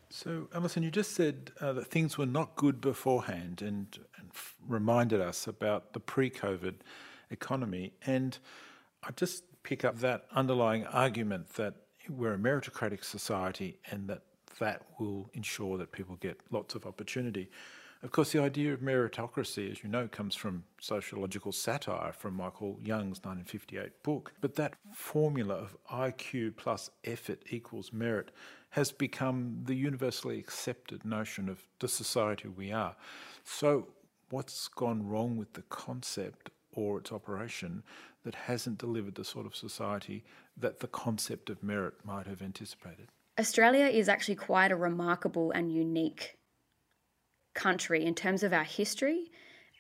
so 0.10 0.48
alison 0.54 0.84
you 0.84 0.92
just 0.92 1.14
said 1.14 1.52
uh, 1.62 1.74
that 1.74 1.88
things 1.88 2.18
were 2.18 2.26
not 2.26 2.56
good 2.56 2.82
beforehand 2.82 3.62
and, 3.62 3.98
and 4.18 4.30
f- 4.34 4.56
reminded 4.68 5.22
us 5.22 5.48
about 5.48 5.94
the 5.94 6.00
pre-covid 6.00 6.76
economy. 7.30 7.94
And 8.06 8.38
I 9.04 9.12
just 9.12 9.44
pick 9.64 9.86
up 9.86 10.00
that 10.00 10.26
underlying 10.32 10.86
argument 10.86 11.50
that 11.56 11.76
we're 12.08 12.34
a 12.34 12.38
meritocratic 12.38 13.04
society 13.04 13.80
and 13.92 14.08
that 14.08 14.24
that 14.60 14.84
will 15.00 15.30
ensure 15.34 15.78
that 15.78 15.92
people 15.92 16.16
get 16.18 16.40
lots 16.52 16.76
of 16.76 16.86
opportunity. 16.86 17.50
Of 18.02 18.14
course, 18.14 18.32
the 18.32 18.42
idea 18.42 18.74
of 18.74 18.80
meritocracy, 18.80 19.70
as 19.70 19.84
you 19.84 19.90
know, 19.90 20.08
comes 20.08 20.34
from 20.34 20.64
sociological 20.80 21.52
satire 21.52 22.14
from 22.14 22.34
Michael 22.34 22.80
Young's 22.82 23.20
1958 23.24 24.04
book. 24.04 24.32
But 24.40 24.56
that 24.56 24.76
formula 24.94 25.56
of 25.56 25.78
IQ 25.92 26.56
plus 26.56 26.90
effort 27.04 27.44
equals 27.50 27.92
merit 27.92 28.32
has 28.70 28.94
become 28.94 29.64
the 29.66 29.76
universally 29.76 30.40
accepted 30.40 31.04
notion 31.04 31.50
of 31.50 31.66
the 31.80 31.90
society 31.90 32.48
we 32.48 32.72
are. 32.72 32.96
So, 33.44 33.90
what's 34.30 34.70
gone 34.70 35.06
wrong 35.06 35.36
with 35.36 35.52
the 35.54 35.64
concept 35.64 36.52
or 36.72 37.00
its 37.00 37.12
operation 37.12 37.84
that 38.24 38.36
hasn't 38.36 38.78
delivered 38.78 39.16
the 39.16 39.26
sort 39.26 39.46
of 39.46 39.56
society 39.56 40.24
that 40.56 40.80
the 40.80 40.88
concept 40.88 41.50
of 41.50 41.62
merit 41.62 41.96
might 42.06 42.28
have 42.28 42.42
anticipated? 42.42 43.10
Australia 43.38 43.88
is 43.88 44.08
actually 44.08 44.36
quite 44.36 44.72
a 44.72 44.76
remarkable 44.76 45.52
and 45.52 45.74
unique 45.74 46.39
country 47.60 48.06
in 48.06 48.16
terms 48.16 48.42
of 48.42 48.54
our 48.54 48.64
history 48.64 49.32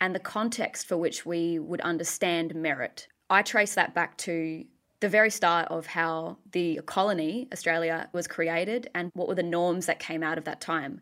and 0.01 0.13
the 0.13 0.19
context 0.19 0.87
for 0.87 0.97
which 0.97 1.25
we 1.25 1.57
would 1.59 1.81
understand 1.81 2.53
merit. 2.53 3.07
I 3.29 3.41
trace 3.41 3.73
that 3.75 3.93
back 3.93 4.17
to 4.19 4.65
the 4.99 5.09
very 5.09 5.29
start 5.29 5.67
of 5.69 5.85
how 5.87 6.37
the 6.51 6.81
colony, 6.85 7.47
Australia, 7.53 8.09
was 8.11 8.27
created 8.27 8.89
and 8.93 9.11
what 9.13 9.27
were 9.27 9.35
the 9.35 9.43
norms 9.43 9.85
that 9.85 9.99
came 9.99 10.23
out 10.23 10.37
of 10.37 10.43
that 10.43 10.59
time. 10.59 10.99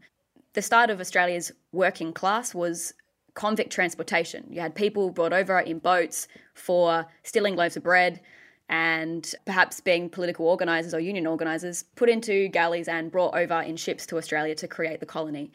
The 0.53 0.61
start 0.61 0.89
of 0.89 0.99
Australia's 0.99 1.51
working 1.71 2.13
class 2.13 2.53
was 2.53 2.93
convict 3.33 3.71
transportation. 3.71 4.45
You 4.49 4.61
had 4.61 4.75
people 4.75 5.09
brought 5.09 5.33
over 5.33 5.59
in 5.59 5.79
boats 5.79 6.27
for 6.53 7.07
stealing 7.23 7.55
loaves 7.55 7.77
of 7.77 7.83
bread 7.83 8.21
and 8.69 9.33
perhaps 9.45 9.79
being 9.79 10.09
political 10.09 10.45
organisers 10.47 10.93
or 10.93 10.99
union 10.99 11.25
organisers, 11.25 11.83
put 11.95 12.09
into 12.09 12.49
galleys 12.49 12.87
and 12.87 13.11
brought 13.11 13.33
over 13.35 13.61
in 13.61 13.77
ships 13.77 14.05
to 14.07 14.17
Australia 14.17 14.55
to 14.55 14.67
create 14.67 14.99
the 14.99 15.05
colony 15.05 15.51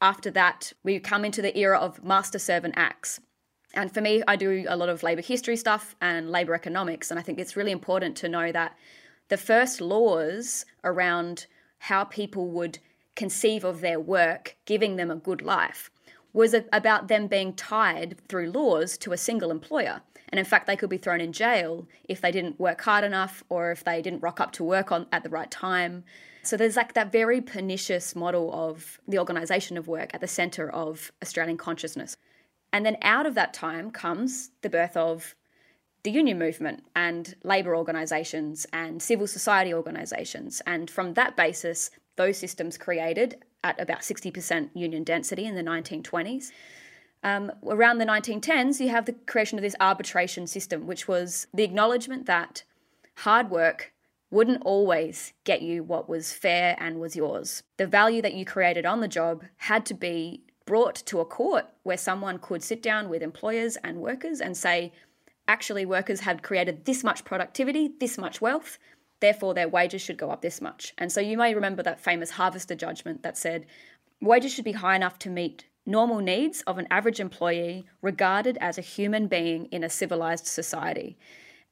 after 0.00 0.30
that, 0.32 0.72
we 0.82 0.98
come 0.98 1.24
into 1.24 1.42
the 1.42 1.56
era 1.58 1.78
of 1.78 2.04
master 2.04 2.38
servant 2.38 2.74
acts. 2.76 3.20
And 3.74 3.92
for 3.92 4.00
me, 4.00 4.22
I 4.28 4.36
do 4.36 4.66
a 4.68 4.76
lot 4.76 4.88
of 4.88 5.02
labour 5.02 5.22
history 5.22 5.56
stuff 5.56 5.96
and 6.00 6.30
labour 6.30 6.54
economics. 6.54 7.10
And 7.10 7.18
I 7.18 7.22
think 7.22 7.38
it's 7.38 7.56
really 7.56 7.72
important 7.72 8.16
to 8.18 8.28
know 8.28 8.52
that 8.52 8.76
the 9.28 9.36
first 9.36 9.80
laws 9.80 10.64
around 10.84 11.46
how 11.78 12.04
people 12.04 12.48
would 12.50 12.78
conceive 13.16 13.64
of 13.64 13.80
their 13.80 13.98
work, 13.98 14.56
giving 14.64 14.96
them 14.96 15.10
a 15.10 15.16
good 15.16 15.42
life, 15.42 15.90
was 16.32 16.54
about 16.72 17.08
them 17.08 17.26
being 17.26 17.54
tied 17.54 18.16
through 18.28 18.50
laws 18.50 18.98
to 18.98 19.12
a 19.12 19.16
single 19.16 19.50
employer. 19.50 20.02
And 20.28 20.38
in 20.38 20.44
fact, 20.44 20.66
they 20.66 20.76
could 20.76 20.90
be 20.90 20.98
thrown 20.98 21.20
in 21.20 21.32
jail 21.32 21.86
if 22.08 22.20
they 22.20 22.32
didn't 22.32 22.58
work 22.58 22.80
hard 22.80 23.04
enough 23.04 23.44
or 23.48 23.70
if 23.70 23.84
they 23.84 24.02
didn't 24.02 24.22
rock 24.22 24.40
up 24.40 24.50
to 24.52 24.64
work 24.64 24.90
on 24.90 25.06
at 25.12 25.22
the 25.22 25.28
right 25.28 25.50
time. 25.50 26.04
So 26.46 26.56
there's 26.56 26.76
like 26.76 26.92
that 26.94 27.10
very 27.10 27.40
pernicious 27.40 28.14
model 28.14 28.52
of 28.52 29.00
the 29.08 29.18
organisation 29.18 29.76
of 29.76 29.88
work 29.88 30.12
at 30.14 30.20
the 30.20 30.28
centre 30.28 30.70
of 30.70 31.10
Australian 31.22 31.56
consciousness. 31.56 32.16
And 32.72 32.84
then 32.84 32.96
out 33.02 33.24
of 33.24 33.34
that 33.34 33.54
time 33.54 33.90
comes 33.90 34.50
the 34.62 34.68
birth 34.68 34.96
of 34.96 35.34
the 36.02 36.10
union 36.10 36.38
movement 36.38 36.84
and 36.94 37.34
labour 37.42 37.74
organisations 37.74 38.66
and 38.72 39.00
civil 39.02 39.26
society 39.26 39.72
organisations. 39.72 40.60
And 40.66 40.90
from 40.90 41.14
that 41.14 41.36
basis, 41.36 41.90
those 42.16 42.36
systems 42.36 42.76
created 42.76 43.42
at 43.62 43.80
about 43.80 44.00
60% 44.00 44.68
union 44.74 45.02
density 45.02 45.46
in 45.46 45.54
the 45.54 45.62
1920s. 45.62 46.50
Um, 47.22 47.50
around 47.66 47.98
the 47.98 48.04
1910s, 48.04 48.80
you 48.80 48.90
have 48.90 49.06
the 49.06 49.14
creation 49.14 49.58
of 49.58 49.62
this 49.62 49.74
arbitration 49.80 50.46
system, 50.46 50.86
which 50.86 51.08
was 51.08 51.46
the 51.54 51.64
acknowledgement 51.64 52.26
that 52.26 52.64
hard 53.16 53.50
work 53.50 53.93
wouldn't 54.34 54.62
always 54.64 55.32
get 55.44 55.62
you 55.62 55.84
what 55.84 56.08
was 56.08 56.32
fair 56.32 56.76
and 56.80 56.98
was 56.98 57.14
yours. 57.14 57.62
The 57.76 57.86
value 57.86 58.20
that 58.22 58.34
you 58.34 58.44
created 58.44 58.84
on 58.84 58.98
the 58.98 59.06
job 59.06 59.44
had 59.58 59.86
to 59.86 59.94
be 59.94 60.42
brought 60.66 60.96
to 61.06 61.20
a 61.20 61.24
court 61.24 61.66
where 61.84 61.96
someone 61.96 62.40
could 62.40 62.60
sit 62.60 62.82
down 62.82 63.08
with 63.08 63.22
employers 63.22 63.76
and 63.84 63.98
workers 63.98 64.40
and 64.40 64.56
say, 64.56 64.92
actually, 65.46 65.86
workers 65.86 66.20
had 66.20 66.42
created 66.42 66.84
this 66.84 67.04
much 67.04 67.24
productivity, 67.24 67.92
this 68.00 68.18
much 68.18 68.40
wealth, 68.40 68.76
therefore 69.20 69.54
their 69.54 69.68
wages 69.68 70.02
should 70.02 70.18
go 70.18 70.32
up 70.32 70.42
this 70.42 70.60
much. 70.60 70.94
And 70.98 71.12
so 71.12 71.20
you 71.20 71.38
may 71.38 71.54
remember 71.54 71.84
that 71.84 72.00
famous 72.00 72.30
Harvester 72.30 72.74
judgment 72.74 73.22
that 73.22 73.38
said 73.38 73.66
wages 74.20 74.52
should 74.52 74.64
be 74.64 74.72
high 74.72 74.96
enough 74.96 75.16
to 75.20 75.30
meet 75.30 75.66
normal 75.86 76.18
needs 76.18 76.62
of 76.62 76.78
an 76.78 76.88
average 76.90 77.20
employee 77.20 77.86
regarded 78.02 78.58
as 78.60 78.78
a 78.78 78.82
human 78.82 79.28
being 79.28 79.66
in 79.66 79.84
a 79.84 79.88
civilized 79.90 80.46
society. 80.46 81.16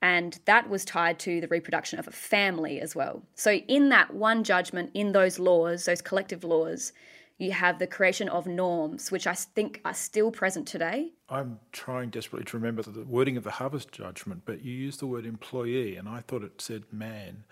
And 0.03 0.41
that 0.47 0.69
was 0.69 0.85
tied 0.85 1.21
to 1.21 1.41
the 1.41 1.47
reproduction 1.47 2.01
of 2.01 2.09
a 2.09 2.11
family 2.11 2.81
as 2.81 2.97
well. 2.97 3.23
So, 3.37 3.53
in 3.53 3.89
that 3.91 4.13
one 4.13 4.43
judgment, 4.43 4.91
in 4.95 5.13
those 5.13 5.39
laws, 5.39 5.85
those 5.85 6.03
collective 6.03 6.43
laws, 6.43 6.93
you 7.39 7.53
have 7.53 7.79
the 7.79 7.87
creation 7.87 8.29
of 8.29 8.47
norms, 8.47 9.11
which 9.11 9.27
I 9.27 9.35
think 9.35 9.81
are 9.85 9.95
still 9.95 10.31
present 10.31 10.67
today. 10.67 11.13
I'm 11.29 11.61
trying 11.71 12.11
desperately 12.11 12.45
to 12.47 12.57
remember 12.57 12.83
the 12.83 13.05
wording 13.05 13.37
of 13.37 13.45
the 13.45 13.53
Harvest 13.53 13.93
judgment, 13.93 14.43
but 14.45 14.65
you 14.65 14.73
used 14.73 15.01
the 15.01 15.07
word 15.07 15.25
employee, 15.25 15.97
and 15.97 16.09
I 16.09 16.21
thought 16.21 16.43
it 16.43 16.61
said 16.61 16.85
man. 16.93 17.45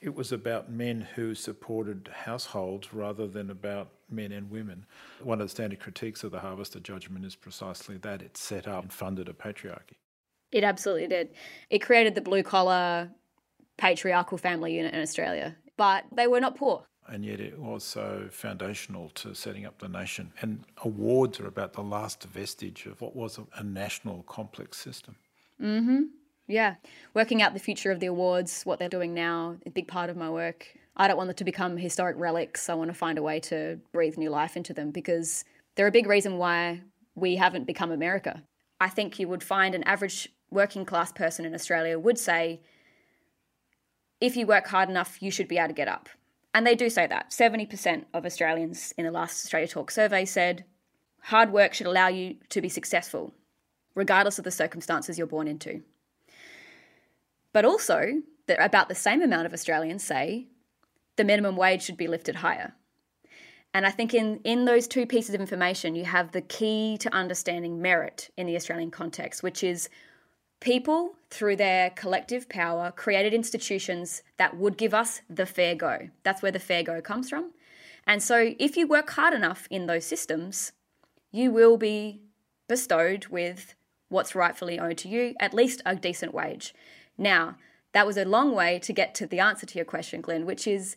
It 0.00 0.16
was 0.16 0.32
about 0.32 0.70
men 0.70 1.06
who 1.14 1.34
supported 1.34 2.10
households 2.12 2.92
rather 2.92 3.28
than 3.28 3.50
about 3.50 3.88
men 4.10 4.32
and 4.32 4.50
women. 4.50 4.86
One 5.22 5.40
of 5.40 5.46
the 5.46 5.50
standard 5.50 5.78
critiques 5.78 6.24
of 6.24 6.32
the 6.32 6.40
Harvester 6.40 6.80
judgment 6.80 7.24
is 7.24 7.36
precisely 7.36 7.96
that 7.98 8.22
it 8.22 8.36
set 8.36 8.66
up 8.66 8.82
and 8.82 8.92
funded 8.92 9.28
a 9.28 9.32
patriarchy. 9.32 10.01
It 10.52 10.64
absolutely 10.64 11.08
did. 11.08 11.30
It 11.70 11.80
created 11.80 12.14
the 12.14 12.20
blue 12.20 12.42
collar 12.42 13.10
patriarchal 13.78 14.38
family 14.38 14.76
unit 14.76 14.94
in 14.94 15.00
Australia, 15.00 15.56
but 15.76 16.04
they 16.14 16.26
were 16.26 16.40
not 16.40 16.56
poor. 16.56 16.84
And 17.08 17.24
yet 17.24 17.40
it 17.40 17.58
was 17.58 17.82
so 17.82 18.28
foundational 18.30 19.08
to 19.10 19.34
setting 19.34 19.66
up 19.66 19.78
the 19.78 19.88
nation. 19.88 20.32
And 20.40 20.64
awards 20.84 21.40
are 21.40 21.48
about 21.48 21.72
the 21.72 21.82
last 21.82 22.24
vestige 22.24 22.86
of 22.86 23.00
what 23.00 23.16
was 23.16 23.40
a 23.56 23.64
national 23.64 24.22
complex 24.22 24.78
system. 24.78 25.16
Mm-hmm. 25.60 26.02
Yeah. 26.46 26.76
Working 27.14 27.42
out 27.42 27.54
the 27.54 27.60
future 27.60 27.90
of 27.90 28.00
the 28.00 28.06
awards, 28.06 28.62
what 28.64 28.78
they're 28.78 28.88
doing 28.88 29.14
now, 29.14 29.56
a 29.66 29.70
big 29.70 29.88
part 29.88 30.10
of 30.10 30.16
my 30.16 30.30
work. 30.30 30.68
I 30.96 31.08
don't 31.08 31.16
want 31.16 31.28
them 31.28 31.36
to 31.36 31.44
become 31.44 31.76
historic 31.76 32.16
relics. 32.18 32.68
I 32.68 32.74
want 32.74 32.90
to 32.90 32.94
find 32.94 33.18
a 33.18 33.22
way 33.22 33.40
to 33.40 33.80
breathe 33.92 34.18
new 34.18 34.30
life 34.30 34.56
into 34.56 34.74
them 34.74 34.90
because 34.90 35.44
they're 35.74 35.86
a 35.86 35.92
big 35.92 36.06
reason 36.06 36.38
why 36.38 36.82
we 37.14 37.36
haven't 37.36 37.66
become 37.66 37.90
America. 37.90 38.42
I 38.80 38.88
think 38.88 39.18
you 39.18 39.28
would 39.28 39.42
find 39.42 39.74
an 39.74 39.84
average 39.84 40.28
working 40.52 40.84
class 40.84 41.12
person 41.12 41.44
in 41.44 41.54
Australia 41.54 41.98
would 41.98 42.18
say, 42.18 42.60
if 44.20 44.36
you 44.36 44.46
work 44.46 44.68
hard 44.68 44.88
enough, 44.88 45.20
you 45.20 45.30
should 45.30 45.48
be 45.48 45.58
able 45.58 45.68
to 45.68 45.74
get 45.74 45.88
up. 45.88 46.08
And 46.54 46.66
they 46.66 46.74
do 46.74 46.90
say 46.90 47.06
that. 47.06 47.30
70% 47.30 48.04
of 48.12 48.26
Australians 48.26 48.92
in 48.98 49.04
the 49.04 49.10
last 49.10 49.44
Australia 49.44 49.68
Talk 49.68 49.90
survey 49.90 50.24
said 50.24 50.64
hard 51.24 51.52
work 51.52 51.74
should 51.74 51.86
allow 51.86 52.08
you 52.08 52.36
to 52.50 52.60
be 52.60 52.68
successful, 52.68 53.32
regardless 53.94 54.38
of 54.38 54.44
the 54.44 54.50
circumstances 54.50 55.18
you're 55.18 55.26
born 55.26 55.48
into. 55.48 55.82
But 57.52 57.64
also, 57.64 58.22
that 58.46 58.62
about 58.64 58.88
the 58.88 58.94
same 58.94 59.22
amount 59.22 59.46
of 59.46 59.52
Australians 59.52 60.02
say 60.02 60.46
the 61.16 61.24
minimum 61.24 61.56
wage 61.56 61.82
should 61.82 61.96
be 61.96 62.08
lifted 62.08 62.36
higher. 62.36 62.74
And 63.74 63.86
I 63.86 63.90
think 63.90 64.12
in, 64.12 64.40
in 64.44 64.66
those 64.66 64.86
two 64.86 65.06
pieces 65.06 65.34
of 65.34 65.40
information, 65.40 65.94
you 65.94 66.04
have 66.04 66.32
the 66.32 66.42
key 66.42 66.98
to 66.98 67.14
understanding 67.14 67.80
merit 67.80 68.30
in 68.36 68.46
the 68.46 68.56
Australian 68.56 68.90
context, 68.90 69.42
which 69.42 69.64
is 69.64 69.88
People, 70.62 71.16
through 71.28 71.56
their 71.56 71.90
collective 71.90 72.48
power, 72.48 72.92
created 72.92 73.34
institutions 73.34 74.22
that 74.36 74.56
would 74.56 74.76
give 74.78 74.94
us 74.94 75.20
the 75.28 75.44
fair 75.44 75.74
go. 75.74 76.10
That's 76.22 76.40
where 76.40 76.52
the 76.52 76.60
fair 76.60 76.84
go 76.84 77.00
comes 77.00 77.28
from. 77.28 77.50
And 78.06 78.22
so, 78.22 78.54
if 78.60 78.76
you 78.76 78.86
work 78.86 79.10
hard 79.10 79.34
enough 79.34 79.66
in 79.70 79.86
those 79.86 80.06
systems, 80.06 80.70
you 81.32 81.50
will 81.50 81.76
be 81.76 82.20
bestowed 82.68 83.26
with 83.26 83.74
what's 84.08 84.36
rightfully 84.36 84.78
owed 84.78 84.98
to 84.98 85.08
you, 85.08 85.34
at 85.40 85.52
least 85.52 85.82
a 85.84 85.96
decent 85.96 86.32
wage. 86.32 86.72
Now, 87.18 87.56
that 87.90 88.06
was 88.06 88.16
a 88.16 88.24
long 88.24 88.54
way 88.54 88.78
to 88.84 88.92
get 88.92 89.16
to 89.16 89.26
the 89.26 89.40
answer 89.40 89.66
to 89.66 89.76
your 89.76 89.84
question, 89.84 90.20
Glyn, 90.20 90.46
which 90.46 90.68
is 90.68 90.96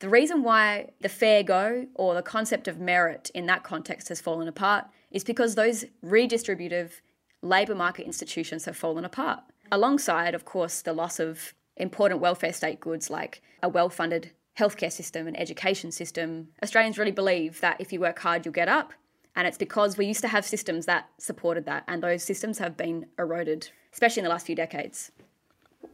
the 0.00 0.08
reason 0.08 0.42
why 0.42 0.90
the 1.00 1.08
fair 1.08 1.44
go 1.44 1.86
or 1.94 2.14
the 2.14 2.22
concept 2.22 2.66
of 2.66 2.80
merit 2.80 3.30
in 3.34 3.46
that 3.46 3.62
context 3.62 4.08
has 4.08 4.20
fallen 4.20 4.48
apart 4.48 4.86
is 5.12 5.22
because 5.22 5.54
those 5.54 5.84
redistributive 6.04 7.02
labour 7.42 7.74
market 7.74 8.06
institutions 8.06 8.64
have 8.64 8.76
fallen 8.76 9.04
apart. 9.04 9.40
Alongside, 9.72 10.34
of 10.34 10.44
course, 10.44 10.82
the 10.82 10.92
loss 10.92 11.18
of 11.18 11.54
important 11.76 12.20
welfare 12.20 12.52
state 12.52 12.80
goods 12.80 13.10
like 13.10 13.40
a 13.62 13.68
well 13.68 13.88
funded 13.88 14.30
healthcare 14.58 14.92
system 14.92 15.26
and 15.26 15.38
education 15.38 15.90
system, 15.90 16.48
Australians 16.62 16.98
really 16.98 17.10
believe 17.10 17.60
that 17.60 17.80
if 17.80 17.92
you 17.92 18.00
work 18.00 18.18
hard, 18.18 18.44
you'll 18.44 18.52
get 18.52 18.68
up. 18.68 18.92
And 19.36 19.46
it's 19.46 19.56
because 19.56 19.96
we 19.96 20.06
used 20.06 20.20
to 20.22 20.28
have 20.28 20.44
systems 20.44 20.86
that 20.86 21.08
supported 21.18 21.64
that, 21.66 21.84
and 21.86 22.02
those 22.02 22.22
systems 22.22 22.58
have 22.58 22.76
been 22.76 23.06
eroded, 23.18 23.70
especially 23.92 24.20
in 24.20 24.24
the 24.24 24.30
last 24.30 24.44
few 24.44 24.56
decades. 24.56 25.12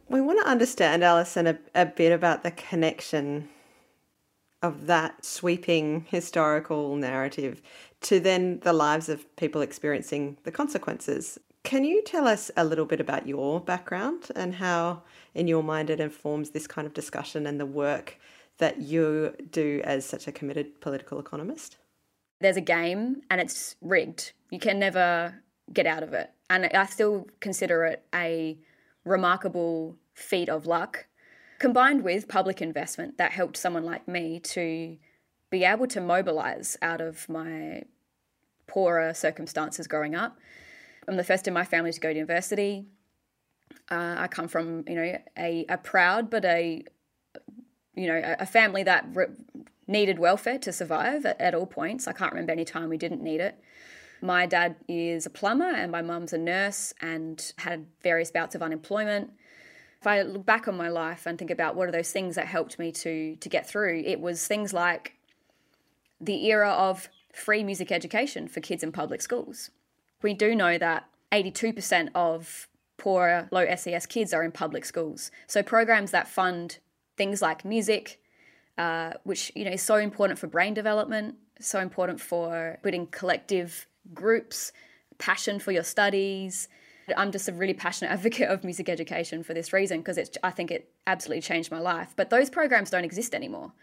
We 0.09 0.21
want 0.21 0.39
to 0.39 0.49
understand, 0.49 1.03
Alison, 1.03 1.47
a, 1.47 1.57
a 1.75 1.85
bit 1.85 2.11
about 2.11 2.43
the 2.43 2.51
connection 2.51 3.47
of 4.61 4.87
that 4.87 5.23
sweeping 5.23 6.07
historical 6.09 6.95
narrative 6.95 7.61
to 8.01 8.19
then 8.19 8.59
the 8.59 8.73
lives 8.73 9.09
of 9.09 9.35
people 9.35 9.61
experiencing 9.61 10.37
the 10.43 10.51
consequences. 10.51 11.39
Can 11.63 11.83
you 11.83 12.01
tell 12.03 12.27
us 12.27 12.49
a 12.55 12.63
little 12.63 12.85
bit 12.85 13.01
about 13.01 13.27
your 13.27 13.59
background 13.59 14.29
and 14.35 14.55
how, 14.55 15.03
in 15.33 15.47
your 15.47 15.63
mind, 15.63 15.89
it 15.89 15.99
informs 15.99 16.51
this 16.51 16.67
kind 16.67 16.87
of 16.87 16.93
discussion 16.93 17.45
and 17.45 17.59
the 17.59 17.65
work 17.65 18.17
that 18.57 18.81
you 18.81 19.35
do 19.51 19.81
as 19.83 20.05
such 20.05 20.27
a 20.27 20.31
committed 20.31 20.79
political 20.79 21.19
economist? 21.19 21.77
There's 22.39 22.57
a 22.57 22.61
game 22.61 23.21
and 23.29 23.41
it's 23.41 23.75
rigged. 23.81 24.31
You 24.49 24.59
can 24.59 24.79
never 24.79 25.43
get 25.73 25.85
out 25.85 26.03
of 26.03 26.13
it. 26.13 26.31
And 26.49 26.65
I 26.67 26.85
still 26.85 27.27
consider 27.39 27.83
it 27.85 28.05
a 28.13 28.57
remarkable 29.03 29.97
feat 30.13 30.49
of 30.49 30.65
luck 30.65 31.07
combined 31.59 32.03
with 32.03 32.27
public 32.27 32.61
investment 32.61 33.17
that 33.17 33.31
helped 33.31 33.57
someone 33.57 33.83
like 33.83 34.07
me 34.07 34.39
to 34.39 34.97
be 35.49 35.63
able 35.63 35.87
to 35.87 36.01
mobilize 36.01 36.77
out 36.81 37.01
of 37.01 37.27
my 37.29 37.83
poorer 38.67 39.13
circumstances 39.13 39.87
growing 39.87 40.15
up. 40.15 40.37
I'm 41.07 41.15
the 41.15 41.23
first 41.23 41.47
in 41.47 41.53
my 41.53 41.63
family 41.63 41.91
to 41.91 41.99
go 41.99 42.09
to 42.09 42.15
university. 42.15 42.85
Uh, 43.89 44.15
I 44.17 44.27
come 44.27 44.47
from, 44.47 44.83
you 44.87 44.95
know, 44.95 45.17
a, 45.37 45.65
a 45.69 45.77
proud 45.77 46.29
but 46.29 46.43
a, 46.43 46.83
you 47.95 48.07
know, 48.07 48.35
a 48.39 48.45
family 48.45 48.83
that 48.83 49.05
re- 49.13 49.27
needed 49.87 50.19
welfare 50.19 50.59
to 50.59 50.73
survive 50.73 51.25
at, 51.25 51.39
at 51.39 51.55
all 51.55 51.65
points. 51.65 52.07
I 52.07 52.13
can't 52.13 52.33
remember 52.33 52.51
any 52.51 52.65
time 52.65 52.89
we 52.89 52.97
didn't 52.97 53.23
need 53.23 53.39
it. 53.39 53.57
My 54.21 54.45
dad 54.45 54.75
is 54.87 55.25
a 55.25 55.29
plumber 55.29 55.69
and 55.69 55.91
my 55.91 56.01
mum's 56.01 56.33
a 56.33 56.37
nurse 56.37 56.93
and 57.01 57.53
had 57.59 57.85
various 58.01 58.31
bouts 58.31 58.55
of 58.55 58.61
unemployment. 58.61 59.31
If 60.01 60.07
I 60.07 60.21
look 60.23 60.45
back 60.45 60.67
on 60.67 60.75
my 60.75 60.89
life 60.89 61.25
and 61.25 61.37
think 61.39 61.51
about 61.51 61.75
what 61.75 61.87
are 61.87 61.91
those 61.91 62.11
things 62.11 62.35
that 62.35 62.47
helped 62.47 62.77
me 62.77 62.91
to 62.91 63.35
to 63.37 63.49
get 63.49 63.67
through, 63.67 64.03
it 64.05 64.19
was 64.19 64.45
things 64.45 64.73
like 64.73 65.16
the 66.19 66.45
era 66.47 66.69
of 66.69 67.09
free 67.33 67.63
music 67.63 67.91
education 67.91 68.47
for 68.47 68.59
kids 68.59 68.83
in 68.83 68.91
public 68.91 69.21
schools. 69.21 69.69
We 70.21 70.33
do 70.33 70.55
know 70.55 70.77
that 70.77 71.07
82% 71.31 72.09
of 72.15 72.67
poorer, 72.97 73.47
low 73.51 73.65
SES 73.75 74.05
kids 74.07 74.33
are 74.33 74.43
in 74.43 74.51
public 74.51 74.85
schools. 74.85 75.31
So 75.45 75.61
programs 75.61 76.11
that 76.11 76.27
fund 76.27 76.79
things 77.15 77.41
like 77.41 77.63
music, 77.63 78.19
uh, 78.77 79.13
which 79.23 79.51
you 79.55 79.65
know 79.65 79.71
is 79.71 79.81
so 79.81 79.95
important 79.95 80.39
for 80.39 80.47
brain 80.47 80.73
development, 80.73 81.35
so 81.59 81.79
important 81.79 82.19
for 82.21 82.79
building 82.83 83.07
collective 83.07 83.87
groups, 84.13 84.71
passion 85.17 85.59
for 85.59 85.71
your 85.71 85.83
studies. 85.83 86.67
I'm 87.15 87.31
just 87.31 87.47
a 87.47 87.53
really 87.53 87.73
passionate 87.73 88.11
advocate 88.17 88.49
of 88.49 88.63
music 88.63 88.89
education 88.89 89.43
for 89.43 89.53
this 89.53 89.73
reason 89.73 89.99
because 89.99 90.19
I 90.43 90.51
think 90.51 90.71
it 90.71 90.89
absolutely 91.05 91.41
changed 91.41 91.71
my 91.71 91.79
life. 91.79 92.13
But 92.15 92.29
those 92.29 92.49
programs 92.49 92.89
don't 92.89 93.05
exist 93.05 93.33
anymore. 93.33 93.73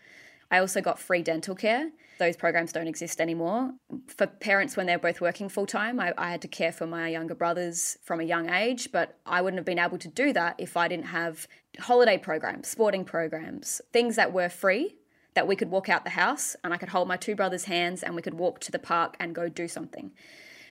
I 0.55 0.61
also 0.61 0.81
got 0.81 1.01
free 1.01 1.23
dental 1.23 1.57
care. 1.57 1.91
Those 2.21 2.37
programs 2.37 2.73
don't 2.73 2.87
exist 2.87 3.21
anymore. 3.21 3.73
For 4.07 4.29
parents, 4.29 4.77
when 4.77 4.87
they're 4.87 5.01
both 5.01 5.21
working 5.21 5.49
full 5.49 5.67
time, 5.67 5.99
I, 5.99 6.15
I, 6.17 6.31
had 6.31 6.43
to 6.43 6.49
care 6.49 6.71
for 6.71 6.87
my 6.87 7.09
younger 7.09 7.35
brothers 7.35 7.99
from 8.05 8.21
a 8.21 8.23
young 8.23 8.49
age, 8.49 8.93
but 8.93 9.19
I 9.27 9.43
wouldn't 9.43 9.59
have 9.59 9.65
been 9.65 9.81
able 9.81 9.99
to 9.99 10.07
do 10.07 10.33
that 10.33 10.55
if 10.59 10.77
I 10.77 10.87
didn't 10.87 11.07
have 11.07 11.49
holiday 11.81 12.19
programs, 12.19 12.69
sporting 12.69 13.05
programs, 13.05 13.81
things 13.93 14.15
that 14.15 14.33
were 14.33 14.49
free 14.49 14.95
that 15.35 15.49
we 15.49 15.57
could 15.57 15.73
walk 15.73 15.89
out 15.89 16.05
the 16.05 16.11
house 16.11 16.55
and 16.63 16.73
I 16.73 16.77
could 16.77 16.91
hold 16.91 17.09
my 17.09 17.17
two 17.17 17.35
brothers' 17.35 17.65
hands 17.65 18.05
and 18.05 18.15
we 18.15 18.23
could 18.23 18.35
walk 18.35 18.61
to 18.61 18.71
the 18.71 18.79
park 18.79 19.17
and 19.19 19.35
go 19.35 19.49
do 19.49 19.67
something. 19.67 20.13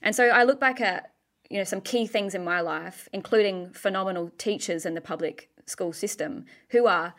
And 0.02 0.16
so 0.16 0.30
I 0.30 0.46
look 0.46 0.62
back 0.62 0.80
at 0.80 1.12
you 1.50 1.58
know 1.58 1.66
some 1.66 1.82
key 1.82 2.08
things 2.08 2.34
in 2.34 2.46
my 2.46 2.62
life, 2.62 3.10
including 3.12 3.74
phenomenal 3.74 4.32
teachers 4.38 4.86
in 4.86 4.94
the 4.94 5.02
public 5.02 5.50
school 5.66 5.92
system 5.92 6.46
who 6.70 6.88
are 6.88 7.16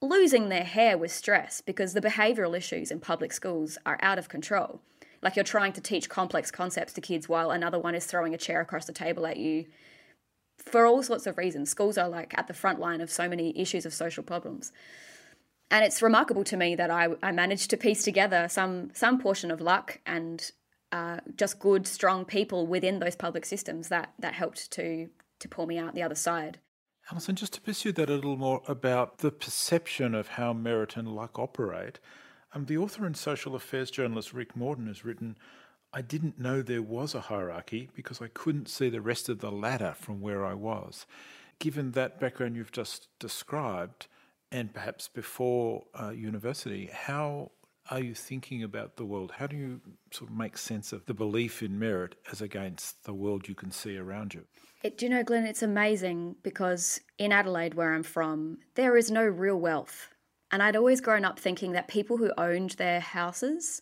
losing 0.00 0.48
their 0.48 0.64
hair 0.64 0.98
with 0.98 1.12
stress 1.12 1.60
because 1.60 1.94
the 1.94 2.00
behavioural 2.00 2.56
issues 2.56 2.90
in 2.90 3.00
public 3.00 3.32
schools 3.32 3.78
are 3.86 3.98
out 4.02 4.18
of 4.18 4.28
control. 4.28 4.80
Like 5.22 5.36
you're 5.36 5.44
trying 5.44 5.72
to 5.72 5.80
teach 5.80 6.08
complex 6.08 6.50
concepts 6.50 6.92
to 6.94 7.00
kids 7.00 7.28
while 7.28 7.50
another 7.50 7.78
one 7.78 7.94
is 7.94 8.04
throwing 8.04 8.34
a 8.34 8.38
chair 8.38 8.60
across 8.60 8.84
the 8.84 8.92
table 8.92 9.26
at 9.26 9.38
you 9.38 9.64
for 10.58 10.86
all 10.86 11.02
sorts 11.02 11.26
of 11.26 11.38
reasons. 11.38 11.70
Schools 11.70 11.96
are 11.96 12.08
like 12.08 12.36
at 12.36 12.46
the 12.46 12.54
front 12.54 12.78
line 12.78 13.00
of 13.00 13.10
so 13.10 13.28
many 13.28 13.58
issues 13.58 13.86
of 13.86 13.94
social 13.94 14.22
problems. 14.22 14.72
And 15.70 15.84
it's 15.84 16.02
remarkable 16.02 16.44
to 16.44 16.56
me 16.56 16.74
that 16.76 16.90
I, 16.90 17.08
I 17.22 17.32
managed 17.32 17.70
to 17.70 17.76
piece 17.76 18.02
together 18.02 18.48
some 18.50 18.90
some 18.92 19.18
portion 19.18 19.50
of 19.50 19.60
luck 19.60 20.00
and 20.04 20.50
uh, 20.92 21.18
just 21.36 21.58
good, 21.58 21.86
strong 21.86 22.24
people 22.24 22.66
within 22.66 22.98
those 22.98 23.16
public 23.16 23.44
systems 23.44 23.88
that 23.88 24.12
that 24.18 24.34
helped 24.34 24.70
to 24.72 25.08
to 25.40 25.48
pull 25.48 25.66
me 25.66 25.78
out 25.78 25.94
the 25.94 26.02
other 26.02 26.14
side. 26.14 26.58
Alison, 27.10 27.36
just 27.36 27.52
to 27.52 27.60
pursue 27.60 27.92
that 27.92 28.08
a 28.08 28.14
little 28.14 28.38
more 28.38 28.62
about 28.66 29.18
the 29.18 29.30
perception 29.30 30.14
of 30.14 30.28
how 30.28 30.54
merit 30.54 30.96
and 30.96 31.14
luck 31.14 31.38
operate, 31.38 31.98
um, 32.54 32.64
the 32.64 32.78
author 32.78 33.04
and 33.04 33.14
social 33.14 33.54
affairs 33.54 33.90
journalist 33.90 34.32
Rick 34.32 34.56
Morton 34.56 34.86
has 34.86 35.04
written, 35.04 35.36
I 35.92 36.00
didn't 36.00 36.38
know 36.38 36.62
there 36.62 36.82
was 36.82 37.14
a 37.14 37.20
hierarchy 37.20 37.90
because 37.94 38.22
I 38.22 38.28
couldn't 38.28 38.68
see 38.68 38.88
the 38.88 39.02
rest 39.02 39.28
of 39.28 39.40
the 39.40 39.52
ladder 39.52 39.94
from 39.98 40.22
where 40.22 40.46
I 40.46 40.54
was. 40.54 41.04
Given 41.58 41.92
that 41.92 42.18
background 42.18 42.56
you've 42.56 42.72
just 42.72 43.08
described, 43.18 44.06
and 44.50 44.72
perhaps 44.72 45.08
before 45.08 45.84
uh, 46.00 46.10
university, 46.10 46.88
how 46.90 47.50
are 47.90 48.00
you 48.00 48.14
thinking 48.14 48.62
about 48.62 48.96
the 48.96 49.04
world? 49.04 49.32
How 49.36 49.46
do 49.46 49.56
you 49.56 49.82
sort 50.10 50.30
of 50.30 50.36
make 50.36 50.56
sense 50.56 50.92
of 50.92 51.04
the 51.04 51.12
belief 51.12 51.62
in 51.62 51.78
merit 51.78 52.14
as 52.32 52.40
against 52.40 53.04
the 53.04 53.12
world 53.12 53.46
you 53.46 53.54
can 53.54 53.72
see 53.72 53.98
around 53.98 54.32
you? 54.32 54.46
It, 54.84 54.98
do 54.98 55.06
you 55.06 55.10
know, 55.10 55.24
Glyn, 55.24 55.46
it's 55.46 55.62
amazing 55.62 56.36
because 56.42 57.00
in 57.16 57.32
Adelaide, 57.32 57.72
where 57.72 57.94
I'm 57.94 58.02
from, 58.02 58.58
there 58.74 58.98
is 58.98 59.10
no 59.10 59.24
real 59.24 59.56
wealth. 59.56 60.10
And 60.52 60.62
I'd 60.62 60.76
always 60.76 61.00
grown 61.00 61.24
up 61.24 61.38
thinking 61.38 61.72
that 61.72 61.88
people 61.88 62.18
who 62.18 62.30
owned 62.36 62.72
their 62.72 63.00
houses 63.00 63.80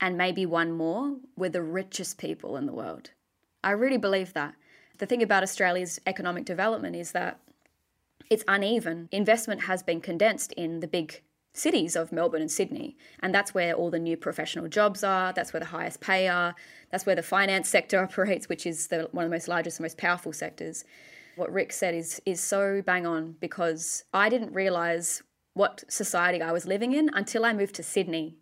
and 0.00 0.16
maybe 0.16 0.46
one 0.46 0.70
more 0.70 1.16
were 1.36 1.48
the 1.48 1.62
richest 1.62 2.16
people 2.16 2.56
in 2.56 2.66
the 2.66 2.72
world. 2.72 3.10
I 3.64 3.72
really 3.72 3.96
believe 3.96 4.34
that. 4.34 4.54
The 4.98 5.06
thing 5.06 5.20
about 5.20 5.42
Australia's 5.42 6.00
economic 6.06 6.44
development 6.44 6.94
is 6.94 7.10
that 7.10 7.40
it's 8.30 8.44
uneven. 8.46 9.08
Investment 9.10 9.62
has 9.62 9.82
been 9.82 10.00
condensed 10.00 10.52
in 10.52 10.78
the 10.78 10.86
big 10.86 11.22
cities 11.54 11.94
of 11.96 12.12
Melbourne 12.12 12.42
and 12.42 12.50
Sydney. 12.50 12.96
And 13.20 13.34
that's 13.34 13.54
where 13.54 13.72
all 13.72 13.90
the 13.90 13.98
new 13.98 14.16
professional 14.16 14.68
jobs 14.68 15.02
are, 15.02 15.32
that's 15.32 15.52
where 15.52 15.60
the 15.60 15.66
highest 15.66 16.00
pay 16.00 16.28
are, 16.28 16.54
that's 16.90 17.06
where 17.06 17.16
the 17.16 17.22
finance 17.22 17.68
sector 17.70 18.02
operates, 18.02 18.48
which 18.48 18.66
is 18.66 18.88
the, 18.88 19.08
one 19.12 19.24
of 19.24 19.30
the 19.30 19.34
most 19.34 19.48
largest 19.48 19.78
and 19.78 19.84
most 19.84 19.96
powerful 19.96 20.32
sectors. 20.32 20.84
What 21.36 21.52
Rick 21.52 21.72
said 21.72 21.94
is, 21.94 22.20
is 22.26 22.40
so 22.40 22.82
bang 22.82 23.06
on 23.06 23.36
because 23.40 24.04
I 24.12 24.28
didn't 24.28 24.52
realise 24.52 25.22
what 25.54 25.84
society 25.88 26.42
I 26.42 26.52
was 26.52 26.66
living 26.66 26.92
in 26.92 27.08
until 27.14 27.44
I 27.44 27.52
moved 27.52 27.76
to 27.76 27.82
Sydney. 27.82 28.36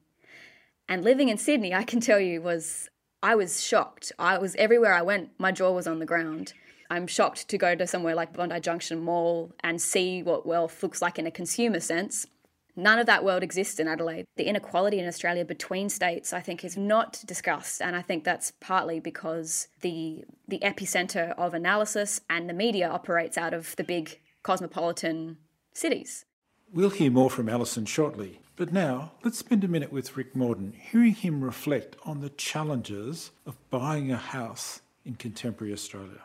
And 0.88 1.04
living 1.04 1.28
in 1.28 1.38
Sydney, 1.38 1.74
I 1.74 1.84
can 1.84 2.00
tell 2.00 2.18
you, 2.18 2.42
was 2.42 2.88
I 3.22 3.34
was 3.34 3.62
shocked. 3.62 4.12
I 4.18 4.38
was 4.38 4.56
everywhere 4.56 4.94
I 4.94 5.02
went, 5.02 5.30
my 5.38 5.52
jaw 5.52 5.70
was 5.70 5.86
on 5.86 6.00
the 6.00 6.06
ground. 6.06 6.54
I'm 6.90 7.06
shocked 7.06 7.48
to 7.48 7.56
go 7.56 7.74
to 7.74 7.86
somewhere 7.86 8.14
like 8.14 8.34
Bondi 8.34 8.60
Junction 8.60 9.00
Mall 9.00 9.52
and 9.60 9.80
see 9.80 10.22
what 10.22 10.44
wealth 10.44 10.82
looks 10.82 11.00
like 11.00 11.18
in 11.18 11.26
a 11.26 11.30
consumer 11.30 11.80
sense 11.80 12.26
None 12.74 12.98
of 12.98 13.06
that 13.06 13.24
world 13.24 13.42
exists 13.42 13.78
in 13.78 13.86
Adelaide. 13.86 14.24
The 14.36 14.46
inequality 14.46 14.98
in 14.98 15.06
Australia 15.06 15.44
between 15.44 15.88
states, 15.90 16.32
I 16.32 16.40
think, 16.40 16.64
is 16.64 16.76
not 16.76 17.22
discussed, 17.26 17.82
and 17.82 17.94
I 17.94 18.02
think 18.02 18.24
that's 18.24 18.52
partly 18.60 18.98
because 18.98 19.68
the 19.82 20.24
the 20.48 20.60
epicenter 20.60 21.34
of 21.36 21.54
analysis 21.54 22.20
and 22.30 22.48
the 22.48 22.54
media 22.54 22.88
operates 22.88 23.36
out 23.36 23.52
of 23.52 23.76
the 23.76 23.84
big 23.84 24.20
cosmopolitan 24.42 25.36
cities. 25.74 26.24
We'll 26.72 26.90
hear 26.90 27.10
more 27.10 27.28
from 27.28 27.50
Alison 27.50 27.84
shortly, 27.84 28.40
but 28.56 28.72
now 28.72 29.12
let's 29.22 29.38
spend 29.38 29.64
a 29.64 29.68
minute 29.68 29.92
with 29.92 30.16
Rick 30.16 30.34
Morton, 30.34 30.72
hearing 30.72 31.14
him 31.14 31.44
reflect 31.44 31.96
on 32.04 32.20
the 32.20 32.30
challenges 32.30 33.30
of 33.44 33.56
buying 33.68 34.10
a 34.10 34.16
house 34.16 34.80
in 35.04 35.16
contemporary 35.16 35.74
Australia. 35.74 36.22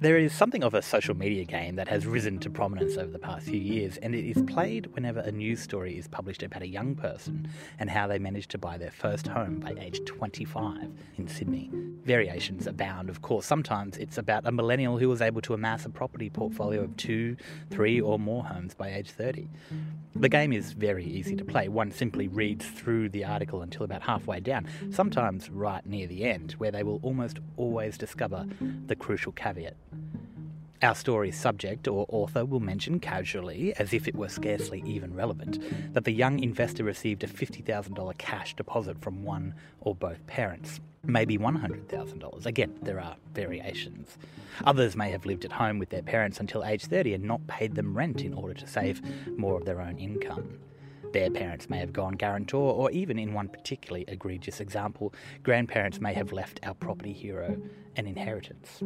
There 0.00 0.16
is 0.16 0.32
something 0.32 0.62
of 0.62 0.74
a 0.74 0.82
social 0.82 1.16
media 1.16 1.44
game 1.44 1.74
that 1.74 1.88
has 1.88 2.06
risen 2.06 2.38
to 2.40 2.50
prominence 2.50 2.96
over 2.96 3.10
the 3.10 3.18
past 3.18 3.46
few 3.46 3.58
years, 3.58 3.96
and 3.96 4.14
it 4.14 4.24
is 4.24 4.40
played 4.42 4.86
whenever 4.94 5.18
a 5.18 5.32
news 5.32 5.58
story 5.60 5.98
is 5.98 6.06
published 6.06 6.44
about 6.44 6.62
a 6.62 6.68
young 6.68 6.94
person 6.94 7.48
and 7.80 7.90
how 7.90 8.06
they 8.06 8.20
managed 8.20 8.52
to 8.52 8.58
buy 8.58 8.78
their 8.78 8.92
first 8.92 9.26
home 9.26 9.58
by 9.58 9.74
age 9.80 10.00
25 10.04 10.92
in 11.16 11.26
Sydney. 11.26 11.72
Variations 12.04 12.68
abound, 12.68 13.10
of 13.10 13.22
course. 13.22 13.44
Sometimes 13.44 13.96
it's 13.96 14.18
about 14.18 14.46
a 14.46 14.52
millennial 14.52 14.98
who 14.98 15.08
was 15.08 15.20
able 15.20 15.40
to 15.40 15.52
amass 15.52 15.84
a 15.84 15.90
property 15.90 16.30
portfolio 16.30 16.82
of 16.82 16.96
two, 16.96 17.36
three, 17.70 18.00
or 18.00 18.20
more 18.20 18.44
homes 18.44 18.74
by 18.74 18.94
age 18.94 19.10
30. 19.10 19.48
The 20.14 20.28
game 20.28 20.52
is 20.52 20.74
very 20.74 21.04
easy 21.04 21.34
to 21.34 21.44
play. 21.44 21.68
One 21.68 21.90
simply 21.90 22.28
reads 22.28 22.66
through 22.66 23.08
the 23.08 23.24
article 23.24 23.62
until 23.62 23.82
about 23.82 24.02
halfway 24.02 24.38
down, 24.38 24.68
sometimes 24.90 25.50
right 25.50 25.84
near 25.84 26.06
the 26.06 26.22
end, 26.22 26.52
where 26.52 26.70
they 26.70 26.84
will 26.84 27.00
almost 27.02 27.40
always 27.56 27.98
discover 27.98 28.46
the 28.86 28.94
crucial 28.94 29.32
caveat. 29.32 29.74
Our 30.80 30.94
story's 30.94 31.36
subject 31.36 31.88
or 31.88 32.06
author 32.08 32.44
will 32.44 32.60
mention 32.60 33.00
casually, 33.00 33.74
as 33.78 33.92
if 33.92 34.06
it 34.06 34.14
were 34.14 34.28
scarcely 34.28 34.80
even 34.86 35.12
relevant, 35.12 35.58
that 35.92 36.04
the 36.04 36.12
young 36.12 36.38
investor 36.38 36.84
received 36.84 37.24
a 37.24 37.26
$50,000 37.26 38.18
cash 38.18 38.54
deposit 38.54 39.00
from 39.00 39.24
one 39.24 39.54
or 39.80 39.96
both 39.96 40.24
parents. 40.28 40.78
Maybe 41.02 41.36
$100,000. 41.36 42.46
Again, 42.46 42.78
there 42.82 43.00
are 43.00 43.16
variations. 43.34 44.18
Others 44.64 44.94
may 44.94 45.10
have 45.10 45.26
lived 45.26 45.44
at 45.44 45.52
home 45.52 45.80
with 45.80 45.88
their 45.88 46.02
parents 46.02 46.38
until 46.38 46.64
age 46.64 46.84
30 46.84 47.14
and 47.14 47.24
not 47.24 47.44
paid 47.48 47.74
them 47.74 47.96
rent 47.96 48.20
in 48.20 48.32
order 48.32 48.54
to 48.54 48.66
save 48.68 49.02
more 49.36 49.56
of 49.56 49.64
their 49.64 49.80
own 49.80 49.98
income. 49.98 50.58
Their 51.12 51.30
parents 51.30 51.70
may 51.70 51.78
have 51.78 51.92
gone 51.92 52.12
guarantor, 52.12 52.72
or 52.74 52.90
even 52.90 53.18
in 53.18 53.32
one 53.32 53.48
particularly 53.48 54.04
egregious 54.08 54.60
example, 54.60 55.14
grandparents 55.42 56.00
may 56.00 56.12
have 56.12 56.32
left 56.32 56.60
our 56.62 56.74
property 56.74 57.14
hero 57.14 57.56
an 57.98 58.06
inheritance. 58.06 58.80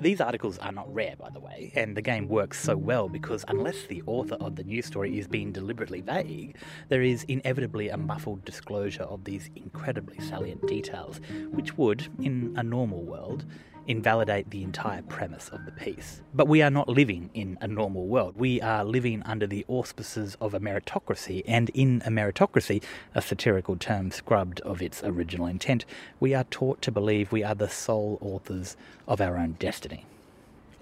These 0.00 0.20
articles 0.20 0.58
are 0.58 0.72
not 0.72 0.92
rare, 0.92 1.14
by 1.16 1.28
the 1.30 1.40
way, 1.40 1.70
and 1.76 1.96
the 1.96 2.02
game 2.02 2.26
works 2.26 2.58
so 2.58 2.76
well 2.76 3.08
because 3.08 3.44
unless 3.48 3.84
the 3.84 4.02
author 4.06 4.36
of 4.36 4.56
the 4.56 4.64
news 4.64 4.86
story 4.86 5.18
is 5.18 5.28
being 5.28 5.52
deliberately 5.52 6.00
vague, 6.00 6.56
there 6.88 7.02
is 7.02 7.24
inevitably 7.24 7.90
a 7.90 7.96
muffled 7.96 8.44
disclosure 8.44 9.04
of 9.04 9.24
these 9.24 9.50
incredibly 9.54 10.18
salient 10.20 10.66
details, 10.66 11.20
which 11.50 11.76
would, 11.76 12.08
in 12.20 12.54
a 12.56 12.62
normal 12.62 13.02
world, 13.02 13.44
invalidate 13.86 14.50
the 14.50 14.62
entire 14.62 15.02
premise 15.02 15.48
of 15.48 15.64
the 15.64 15.72
piece. 15.72 16.22
But 16.32 16.48
we 16.48 16.62
are 16.62 16.70
not 16.70 16.88
living 16.88 17.30
in 17.34 17.58
a 17.60 17.68
normal 17.68 18.06
world. 18.06 18.34
We 18.36 18.60
are 18.60 18.84
living 18.84 19.22
under 19.24 19.46
the 19.46 19.64
auspices 19.68 20.36
of 20.40 20.54
a 20.54 20.60
meritocracy, 20.60 21.42
and 21.46 21.70
in 21.70 22.02
a 22.04 22.10
meritocracy, 22.10 22.82
a 23.14 23.22
satirical 23.22 23.76
term 23.76 24.10
scrubbed 24.10 24.60
of 24.60 24.82
its 24.82 25.02
original 25.04 25.46
intent, 25.46 25.84
we 26.20 26.34
are 26.34 26.44
taught 26.44 26.82
to 26.82 26.92
believe 26.92 27.32
we 27.32 27.44
are 27.44 27.54
the 27.54 27.68
sole 27.68 28.18
authors 28.20 28.76
of 29.06 29.20
our 29.20 29.36
own 29.36 29.56
destiny. 29.58 30.06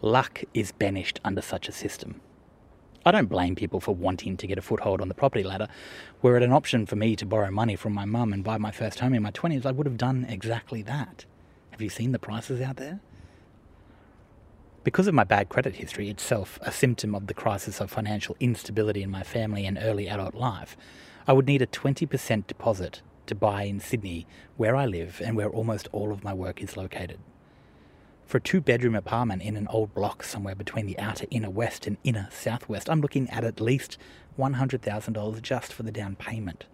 Luck 0.01 0.43
is 0.53 0.73
banished 0.73 1.21
under 1.25 1.43
such 1.43 1.69
a 1.69 1.73
system. 1.73 2.21
I 3.05 3.11
don't 3.11 3.29
blame 3.29 3.57
people 3.57 3.81
for 3.81 3.95
wanting 3.95 4.37
to 4.37 4.47
get 4.47 4.59
a 4.59 4.63
foothold 4.63 5.01
on 5.01 5.09
the 5.09 5.15
property 5.15 5.43
ladder. 5.43 5.67
Were 6.23 6.37
it 6.37 6.43
an 6.45 6.53
option 6.53 6.87
for 6.87 6.95
me 6.95 7.17
to 7.17 7.27
borrow 7.27 7.51
money 7.51 7.75
from 7.75 7.93
my 7.93 8.05
mum 8.05 8.33
and 8.33 8.45
buy 8.45 8.59
my 8.59 8.71
first 8.71 9.01
home 9.01 9.13
in 9.13 9.23
my 9.23 9.33
20s, 9.33 9.67
I 9.67 9.73
would 9.73 9.87
have 9.87 9.97
done 9.97 10.25
exactly 10.29 10.83
that. 10.83 11.25
Have 11.73 11.81
you 11.81 11.89
seen 11.89 12.13
the 12.13 12.19
prices 12.19 12.61
out 12.61 12.77
there? 12.77 13.01
Because 14.85 15.07
of 15.07 15.15
my 15.15 15.25
bad 15.25 15.49
credit 15.49 15.77
history, 15.77 16.11
itself 16.11 16.59
a 16.61 16.71
symptom 16.71 17.15
of 17.15 17.29
the 17.29 17.35
crisis 17.35 17.81
of 17.81 17.91
financial 17.91 18.37
instability 18.41 19.03
in 19.03 19.11
my 19.11 19.23
family 19.23 19.65
and 19.65 19.79
early 19.81 20.07
adult 20.07 20.35
life, 20.35 20.77
I 21.27 21.33
would 21.33 21.47
need 21.47 21.63
a 21.63 21.67
20% 21.67 22.47
deposit 22.47 23.01
to 23.25 23.35
buy 23.35 23.63
in 23.63 23.81
Sydney, 23.81 24.27
where 24.59 24.77
I 24.77 24.85
live 24.85 25.23
and 25.25 25.35
where 25.35 25.49
almost 25.49 25.89
all 25.93 26.13
of 26.13 26.23
my 26.23 26.35
work 26.35 26.61
is 26.61 26.77
located. 26.77 27.21
For 28.27 28.37
a 28.37 28.41
two 28.41 28.61
bedroom 28.61 28.95
apartment 28.95 29.41
in 29.41 29.57
an 29.57 29.69
old 29.69 29.95
block 29.95 30.25
somewhere 30.25 30.55
between 30.55 30.87
the 30.87 30.99
outer 30.99 31.27
inner 31.31 31.51
west 31.51 31.87
and 31.87 31.97
inner 32.05 32.29
southwest, 32.31 32.91
I'm 32.91 33.01
looking 33.01 33.31
at 33.31 33.45
at 33.45 33.63
least 33.63 33.97
$100,000 34.39 35.43
just 35.43 35.73
for 35.73 35.85
the 35.85 35.93
down 35.93 36.17
payment. 36.17 36.67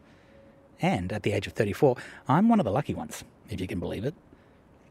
And 0.81 1.13
at 1.13 1.23
the 1.23 1.33
age 1.33 1.47
of 1.47 1.53
34, 1.53 1.97
I'm 2.27 2.49
one 2.49 2.59
of 2.59 2.65
the 2.65 2.73
lucky 2.73 2.95
ones, 2.95 3.23
if 3.49 3.61
you 3.61 3.69
can 3.69 3.79
believe 3.79 4.05
it 4.05 4.15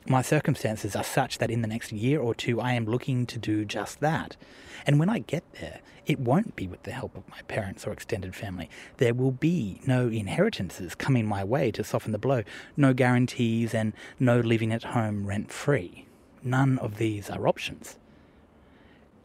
my 0.09 0.21
circumstances 0.21 0.95
are 0.95 1.03
such 1.03 1.37
that 1.37 1.51
in 1.51 1.61
the 1.61 1.67
next 1.67 1.91
year 1.91 2.19
or 2.19 2.33
two 2.33 2.61
I 2.61 2.73
am 2.73 2.85
looking 2.85 3.25
to 3.27 3.37
do 3.37 3.65
just 3.65 3.99
that. 3.99 4.37
And 4.85 4.99
when 4.99 5.09
I 5.09 5.19
get 5.19 5.43
there, 5.59 5.81
it 6.05 6.19
won't 6.19 6.55
be 6.55 6.67
with 6.67 6.83
the 6.83 6.91
help 6.91 7.17
of 7.17 7.27
my 7.29 7.41
parents 7.43 7.85
or 7.85 7.91
extended 7.91 8.33
family. 8.33 8.69
There 8.97 9.13
will 9.13 9.31
be 9.31 9.81
no 9.85 10.07
inheritances 10.07 10.95
coming 10.95 11.25
my 11.25 11.43
way 11.43 11.71
to 11.71 11.83
soften 11.83 12.13
the 12.13 12.17
blow, 12.17 12.43
no 12.77 12.93
guarantees, 12.93 13.73
and 13.73 13.91
no 14.19 14.39
living 14.39 14.71
at 14.71 14.83
home 14.83 15.27
rent 15.27 15.51
free. 15.51 16.05
None 16.41 16.77
of 16.79 16.97
these 16.97 17.29
are 17.29 17.47
options. 17.47 17.97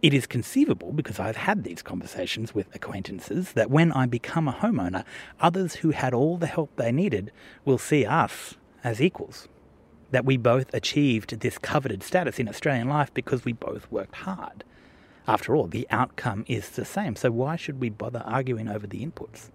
It 0.00 0.12
is 0.12 0.26
conceivable, 0.26 0.92
because 0.92 1.20
I've 1.20 1.36
had 1.36 1.62
these 1.62 1.80
conversations 1.80 2.52
with 2.52 2.74
acquaintances, 2.74 3.52
that 3.52 3.70
when 3.70 3.92
I 3.92 4.06
become 4.06 4.48
a 4.48 4.52
homeowner, 4.52 5.04
others 5.40 5.76
who 5.76 5.90
had 5.90 6.12
all 6.12 6.36
the 6.36 6.48
help 6.48 6.74
they 6.74 6.90
needed 6.90 7.30
will 7.64 7.78
see 7.78 8.04
us 8.04 8.54
as 8.82 9.00
equals 9.00 9.46
that 10.12 10.24
we 10.24 10.36
both 10.36 10.72
achieved 10.72 11.40
this 11.40 11.58
coveted 11.58 12.02
status 12.02 12.38
in 12.38 12.48
Australian 12.48 12.88
life 12.88 13.12
because 13.12 13.44
we 13.44 13.52
both 13.52 13.90
worked 13.90 14.14
hard. 14.14 14.62
After 15.26 15.56
all, 15.56 15.66
the 15.66 15.86
outcome 15.90 16.44
is 16.46 16.70
the 16.70 16.84
same, 16.84 17.16
so 17.16 17.30
why 17.30 17.56
should 17.56 17.80
we 17.80 17.90
bother 17.90 18.22
arguing 18.24 18.68
over 18.68 18.86
the 18.86 19.04
inputs? 19.04 19.50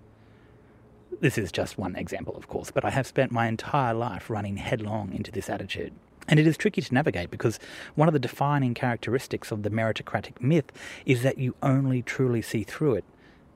This 1.20 1.38
is 1.38 1.52
just 1.52 1.78
one 1.78 1.96
example, 1.96 2.36
of 2.36 2.48
course, 2.48 2.72
but 2.72 2.86
I 2.86 2.90
have 2.90 3.08
spent 3.08 3.32
my 3.32 3.48
entire 3.48 3.94
life 3.94 4.30
running 4.30 4.58
headlong 4.58 5.14
into 5.14 5.32
this 5.32 5.50
attitude. 5.50 5.94
And 6.28 6.40
it 6.40 6.48
is 6.48 6.58
tricky 6.58 6.82
to 6.82 6.94
navigate 6.94 7.32
because 7.32 7.60
one 7.96 8.08
of 8.08 8.14
the 8.14 8.20
defining 8.20 8.74
characteristics 8.74 9.52
of 9.52 9.64
the 9.64 9.70
meritocratic 9.70 10.42
myth 10.42 10.72
is 11.06 11.24
that 11.24 11.38
you 11.38 11.56
only 11.64 12.02
truly 12.02 12.42
see 12.42 12.64
through 12.64 12.96
it 12.96 13.06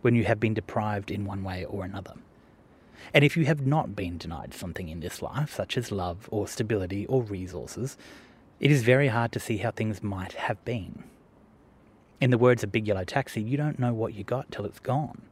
when 0.01 0.15
you 0.15 0.23
have 0.23 0.39
been 0.39 0.53
deprived 0.53 1.11
in 1.11 1.25
one 1.25 1.43
way 1.43 1.65
or 1.65 1.83
another. 1.83 2.13
And 3.13 3.23
if 3.23 3.35
you 3.35 3.45
have 3.45 3.65
not 3.65 3.95
been 3.95 4.17
denied 4.17 4.53
something 4.53 4.89
in 4.89 4.99
this 4.99 5.21
life, 5.21 5.53
such 5.53 5.77
as 5.77 5.91
love 5.91 6.27
or 6.31 6.47
stability 6.47 7.05
or 7.07 7.23
resources, 7.23 7.97
it 8.59 8.71
is 8.71 8.83
very 8.83 9.07
hard 9.07 9.31
to 9.31 9.39
see 9.39 9.57
how 9.57 9.71
things 9.71 10.03
might 10.03 10.33
have 10.33 10.63
been. 10.65 11.03
In 12.19 12.29
the 12.29 12.37
words 12.37 12.63
of 12.63 12.71
Big 12.71 12.87
Yellow 12.87 13.03
Taxi, 13.03 13.41
you 13.41 13.57
don't 13.57 13.79
know 13.79 13.93
what 13.93 14.13
you 14.13 14.23
got 14.23 14.51
till 14.51 14.65
it's 14.65 14.79
gone. 14.79 15.23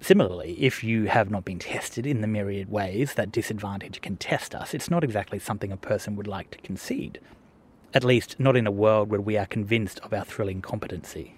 Similarly, 0.00 0.52
if 0.60 0.84
you 0.84 1.04
have 1.04 1.30
not 1.30 1.44
been 1.44 1.58
tested 1.58 2.06
in 2.06 2.20
the 2.20 2.26
myriad 2.26 2.70
ways 2.70 3.14
that 3.14 3.32
disadvantage 3.32 4.00
can 4.00 4.16
test 4.16 4.54
us, 4.54 4.74
it's 4.74 4.90
not 4.90 5.04
exactly 5.04 5.38
something 5.38 5.72
a 5.72 5.76
person 5.76 6.16
would 6.16 6.26
like 6.26 6.50
to 6.50 6.58
concede. 6.58 7.20
At 7.94 8.04
least, 8.04 8.38
not 8.38 8.56
in 8.56 8.66
a 8.66 8.72
world 8.72 9.08
where 9.08 9.20
we 9.20 9.38
are 9.38 9.46
convinced 9.46 10.00
of 10.00 10.12
our 10.12 10.24
thrilling 10.24 10.60
competency. 10.60 11.36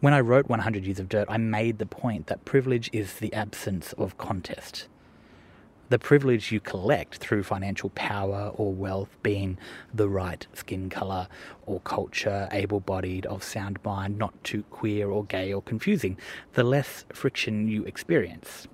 When 0.00 0.14
I 0.14 0.20
wrote 0.20 0.48
100 0.48 0.84
Years 0.84 1.00
of 1.00 1.08
Dirt, 1.08 1.26
I 1.28 1.38
made 1.38 1.78
the 1.78 1.86
point 1.86 2.28
that 2.28 2.44
privilege 2.44 2.88
is 2.92 3.14
the 3.14 3.32
absence 3.32 3.92
of 3.94 4.16
contest. 4.16 4.86
The 5.88 5.98
privilege 5.98 6.52
you 6.52 6.60
collect 6.60 7.16
through 7.16 7.42
financial 7.42 7.90
power 7.90 8.52
or 8.54 8.72
wealth 8.72 9.16
being 9.24 9.58
the 9.92 10.08
right 10.08 10.46
skin 10.54 10.88
colour 10.88 11.26
or 11.66 11.80
culture, 11.80 12.48
able 12.52 12.78
bodied, 12.78 13.26
of 13.26 13.42
sound 13.42 13.80
mind, 13.84 14.18
not 14.18 14.44
too 14.44 14.62
queer 14.70 15.10
or 15.10 15.24
gay 15.24 15.52
or 15.52 15.62
confusing, 15.62 16.16
the 16.52 16.62
less 16.62 17.04
friction 17.12 17.66
you 17.66 17.82
experience. 17.82 18.68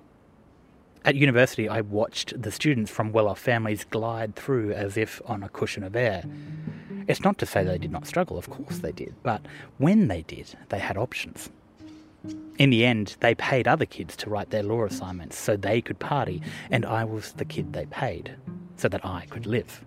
At 1.05 1.13
university, 1.13 1.69
I 1.69 1.81
watched 1.81 2.41
the 2.41 2.49
students 2.49 2.89
from 2.89 3.11
well 3.11 3.27
off 3.27 3.37
families 3.37 3.83
glide 3.83 4.35
through 4.35 4.73
as 4.73 4.97
if 4.97 5.21
on 5.27 5.43
a 5.43 5.49
cushion 5.49 5.83
of 5.83 5.95
air. 5.95 6.23
It's 7.07 7.21
not 7.21 7.37
to 7.37 7.45
say 7.45 7.63
they 7.63 7.77
did 7.77 7.91
not 7.91 8.07
struggle, 8.07 8.39
of 8.39 8.49
course 8.49 8.79
they 8.79 8.91
did, 8.91 9.13
but 9.21 9.45
when 9.77 10.07
they 10.07 10.23
did, 10.23 10.55
they 10.69 10.79
had 10.79 10.97
options. 10.97 11.51
In 12.57 12.71
the 12.71 12.83
end, 12.83 13.17
they 13.19 13.35
paid 13.35 13.67
other 13.67 13.85
kids 13.85 14.15
to 14.15 14.31
write 14.31 14.49
their 14.49 14.63
law 14.63 14.83
assignments 14.83 15.37
so 15.37 15.55
they 15.55 15.79
could 15.79 15.99
party, 15.99 16.41
and 16.71 16.83
I 16.87 17.03
was 17.03 17.33
the 17.33 17.45
kid 17.45 17.73
they 17.73 17.85
paid 17.85 18.35
so 18.75 18.89
that 18.89 19.05
I 19.05 19.27
could 19.29 19.45
live. 19.45 19.85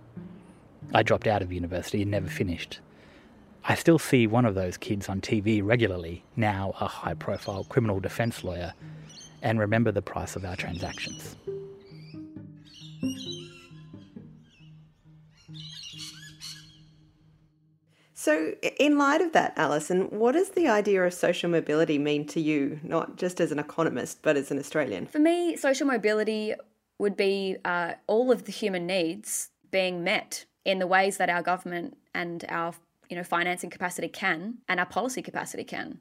I 0.94 1.02
dropped 1.02 1.26
out 1.26 1.42
of 1.42 1.52
university 1.52 2.02
and 2.02 2.12
never 2.12 2.28
finished. 2.28 2.78
I 3.64 3.74
still 3.74 3.98
see 3.98 4.28
one 4.28 4.44
of 4.44 4.54
those 4.54 4.76
kids 4.76 5.08
on 5.08 5.20
TV 5.20 5.62
regularly, 5.64 6.22
now 6.36 6.74
a 6.80 6.86
high 6.86 7.14
profile 7.14 7.64
criminal 7.64 7.98
defence 7.98 8.44
lawyer, 8.44 8.74
and 9.42 9.58
remember 9.58 9.92
the 9.92 10.02
price 10.02 10.36
of 10.36 10.44
our 10.44 10.56
transactions. 10.56 11.36
So, 18.14 18.54
in 18.78 18.98
light 18.98 19.20
of 19.22 19.32
that, 19.32 19.54
Alison, 19.56 20.10
what 20.10 20.32
does 20.32 20.50
the 20.50 20.68
idea 20.68 21.02
of 21.04 21.14
social 21.14 21.48
mobility 21.48 21.98
mean 21.98 22.26
to 22.26 22.40
you, 22.40 22.80
not 22.82 23.16
just 23.16 23.40
as 23.40 23.52
an 23.52 23.58
economist, 23.58 24.22
but 24.22 24.36
as 24.36 24.50
an 24.50 24.58
Australian? 24.58 25.06
For 25.06 25.20
me, 25.20 25.56
social 25.56 25.86
mobility 25.86 26.54
would 26.98 27.16
be 27.16 27.56
uh, 27.64 27.92
all 28.06 28.30
of 28.30 28.44
the 28.44 28.52
human 28.52 28.86
needs 28.86 29.50
being 29.70 30.02
met 30.04 30.44
in 30.64 30.78
the 30.78 30.86
ways 30.86 31.16
that 31.16 31.30
our 31.30 31.42
government 31.42 31.96
and 32.14 32.44
our 32.48 32.74
you 33.08 33.16
know 33.16 33.24
financing 33.24 33.70
capacity 33.70 34.08
can 34.08 34.58
and 34.68 34.78
our 34.78 34.86
policy 34.86 35.22
capacity 35.22 35.64
can 35.64 35.98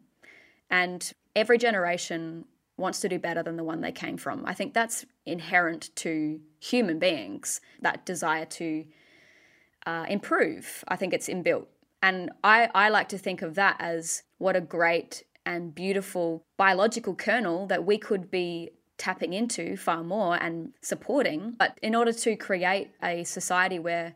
and 0.69 1.13
every 1.35 1.57
generation 1.57 2.45
wants 2.77 2.99
to 3.01 3.09
do 3.09 3.19
better 3.19 3.43
than 3.43 3.57
the 3.57 3.63
one 3.63 3.81
they 3.81 3.91
came 3.91 4.17
from. 4.17 4.45
I 4.45 4.53
think 4.53 4.73
that's 4.73 5.05
inherent 5.25 5.95
to 5.97 6.39
human 6.59 6.99
beings, 6.99 7.59
that 7.81 8.05
desire 8.05 8.45
to 8.45 8.85
uh, 9.85 10.05
improve. 10.07 10.83
I 10.87 10.95
think 10.95 11.13
it's 11.13 11.27
inbuilt. 11.27 11.65
And 12.01 12.31
I, 12.43 12.69
I 12.75 12.89
like 12.89 13.09
to 13.09 13.17
think 13.17 13.41
of 13.41 13.55
that 13.55 13.77
as 13.79 14.23
what 14.37 14.55
a 14.55 14.61
great 14.61 15.23
and 15.45 15.73
beautiful 15.73 16.43
biological 16.57 17.15
kernel 17.15 17.65
that 17.67 17.85
we 17.85 17.97
could 17.97 18.29
be 18.29 18.71
tapping 18.97 19.33
into 19.33 19.77
far 19.77 20.03
more 20.03 20.35
and 20.35 20.73
supporting. 20.81 21.55
But 21.57 21.77
in 21.81 21.95
order 21.95 22.11
to 22.11 22.35
create 22.35 22.91
a 23.01 23.23
society 23.23 23.79
where 23.79 24.13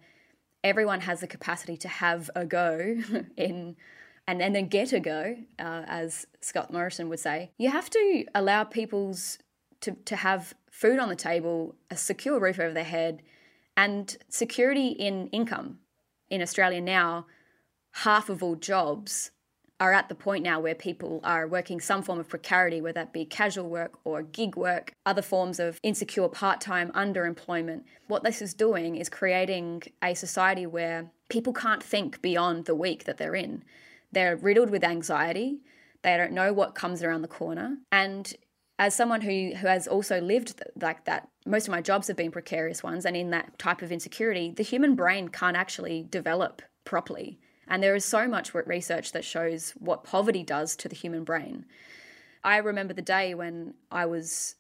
everyone 0.64 1.02
has 1.02 1.22
the 1.22 1.28
capacity 1.28 1.78
to 1.78 1.88
have 1.88 2.30
a 2.36 2.46
go 2.46 2.98
in 3.38 3.76
and, 4.32 4.42
and 4.42 4.56
then 4.56 4.68
get 4.68 4.94
a 4.94 5.00
go, 5.02 5.36
uh, 5.60 5.84
as 5.88 6.26
Scott 6.40 6.72
Morrison 6.72 7.10
would 7.10 7.20
say, 7.20 7.52
you 7.58 7.70
have 7.70 7.90
to 7.90 8.26
allow 8.34 8.64
people's 8.64 9.40
to, 9.82 9.92
to 10.06 10.16
have 10.16 10.54
food 10.70 11.00
on 11.00 11.10
the 11.10 11.18
table, 11.18 11.76
a 11.90 11.98
secure 11.98 12.40
roof 12.40 12.58
over 12.58 12.74
their 12.74 12.86
head, 12.86 13.24
and 13.76 14.16
security 14.30 14.88
in 14.88 15.28
income. 15.28 15.80
In 16.30 16.42
Australia 16.42 16.80
now, 16.80 17.26
half 17.92 18.30
of 18.30 18.42
all 18.42 18.56
jobs 18.56 19.32
are 19.82 19.92
at 19.92 20.08
the 20.08 20.16
point 20.16 20.46
now 20.46 20.62
where 20.62 20.76
people 20.76 21.20
are 21.26 21.46
working 21.46 21.82
some 21.82 22.02
form 22.02 22.20
of 22.20 22.30
precarity, 22.30 22.80
whether 22.80 23.02
that 23.02 23.12
be 23.12 23.26
casual 23.26 23.68
work 23.68 24.00
or 24.06 24.22
gig 24.22 24.56
work, 24.56 24.94
other 25.06 25.22
forms 25.22 25.60
of 25.60 25.78
insecure 25.84 26.30
part 26.30 26.62
time 26.62 26.90
underemployment. 26.94 27.82
What 28.08 28.24
this 28.24 28.42
is 28.42 28.54
doing 28.54 28.96
is 28.96 29.10
creating 29.10 29.84
a 30.02 30.14
society 30.14 30.66
where 30.66 31.12
people 31.28 31.52
can't 31.52 31.84
think 31.84 32.22
beyond 32.22 32.64
the 32.64 32.76
week 32.76 33.04
that 33.04 33.18
they're 33.18 33.36
in. 33.36 33.66
They're 34.12 34.36
riddled 34.36 34.70
with 34.70 34.84
anxiety. 34.84 35.62
They 36.04 36.18
don't 36.18 36.34
know 36.34 36.54
what 36.54 36.76
comes 36.76 37.04
around 37.04 37.22
the 37.22 37.28
corner. 37.28 37.78
And 37.92 38.34
as 38.80 38.96
someone 38.96 39.22
who, 39.22 39.52
who 39.56 39.68
has 39.68 39.88
also 39.88 40.20
lived 40.20 40.60
like 40.82 41.06
that, 41.06 41.30
most 41.46 41.68
of 41.68 41.72
my 41.72 41.82
jobs 41.82 42.08
have 42.08 42.18
been 42.18 42.32
precarious 42.32 42.82
ones, 42.82 43.06
and 43.06 43.16
in 43.16 43.30
that 43.30 43.60
type 43.60 43.82
of 43.82 43.92
insecurity, 43.92 44.52
the 44.52 44.64
human 44.64 44.96
brain 44.96 45.28
can't 45.28 45.56
actually 45.56 46.04
develop 46.10 46.62
properly. 46.84 47.40
And 47.68 47.82
there 47.82 47.96
is 47.96 48.04
so 48.04 48.28
much 48.28 48.54
research 48.54 49.12
that 49.12 49.24
shows 49.24 49.72
what 49.78 50.04
poverty 50.04 50.44
does 50.44 50.76
to 50.78 50.90
the 50.90 50.96
human 50.96 51.24
brain. 51.24 51.66
I 52.44 52.58
remember 52.58 52.94
the 52.94 53.04
day 53.04 53.36
when 53.36 53.76
I 53.92 54.08
was 54.08 54.56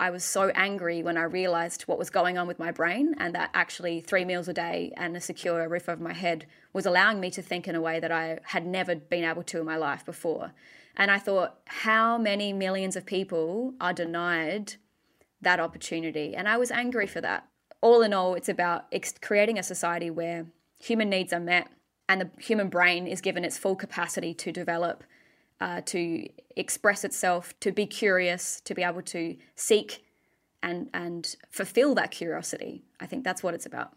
I 0.00 0.10
was 0.10 0.24
so 0.24 0.50
angry 0.50 1.02
when 1.02 1.16
I 1.16 1.24
realized 1.24 1.82
what 1.82 1.98
was 1.98 2.08
going 2.08 2.38
on 2.38 2.46
with 2.46 2.60
my 2.60 2.70
brain 2.70 3.16
and 3.18 3.34
that 3.34 3.50
actually 3.52 4.00
three 4.00 4.24
meals 4.24 4.46
a 4.46 4.52
day 4.52 4.92
and 4.96 5.16
a 5.16 5.20
secure 5.20 5.68
roof 5.68 5.88
over 5.88 6.02
my 6.02 6.12
head 6.12 6.46
was 6.72 6.86
allowing 6.86 7.18
me 7.18 7.30
to 7.32 7.42
think 7.42 7.66
in 7.66 7.74
a 7.74 7.80
way 7.80 7.98
that 7.98 8.12
I 8.12 8.38
had 8.44 8.64
never 8.64 8.94
been 8.94 9.24
able 9.24 9.42
to 9.44 9.58
in 9.58 9.66
my 9.66 9.76
life 9.76 10.04
before. 10.04 10.52
And 10.96 11.10
I 11.10 11.18
thought, 11.18 11.58
how 11.66 12.16
many 12.16 12.52
millions 12.52 12.94
of 12.94 13.06
people 13.06 13.74
are 13.80 13.92
denied 13.92 14.74
that 15.40 15.58
opportunity? 15.58 16.36
And 16.36 16.48
I 16.48 16.58
was 16.58 16.70
angry 16.70 17.08
for 17.08 17.20
that. 17.20 17.48
All 17.80 18.02
in 18.02 18.12
all, 18.12 18.34
it's 18.34 18.48
about 18.48 18.92
creating 19.20 19.58
a 19.58 19.64
society 19.64 20.10
where 20.10 20.46
human 20.78 21.10
needs 21.10 21.32
are 21.32 21.40
met 21.40 21.68
and 22.08 22.20
the 22.20 22.30
human 22.38 22.68
brain 22.68 23.08
is 23.08 23.20
given 23.20 23.44
its 23.44 23.58
full 23.58 23.76
capacity 23.76 24.32
to 24.34 24.52
develop 24.52 25.02
uh, 25.60 25.80
to 25.86 26.28
express 26.56 27.04
itself, 27.04 27.58
to 27.60 27.72
be 27.72 27.86
curious, 27.86 28.60
to 28.62 28.74
be 28.74 28.82
able 28.82 29.02
to 29.02 29.36
seek 29.56 30.04
and 30.62 30.90
and 30.92 31.36
fulfill 31.50 31.94
that 31.94 32.10
curiosity. 32.10 32.84
I 33.00 33.06
think 33.06 33.24
that's 33.24 33.42
what 33.42 33.54
it's 33.54 33.66
about. 33.66 33.92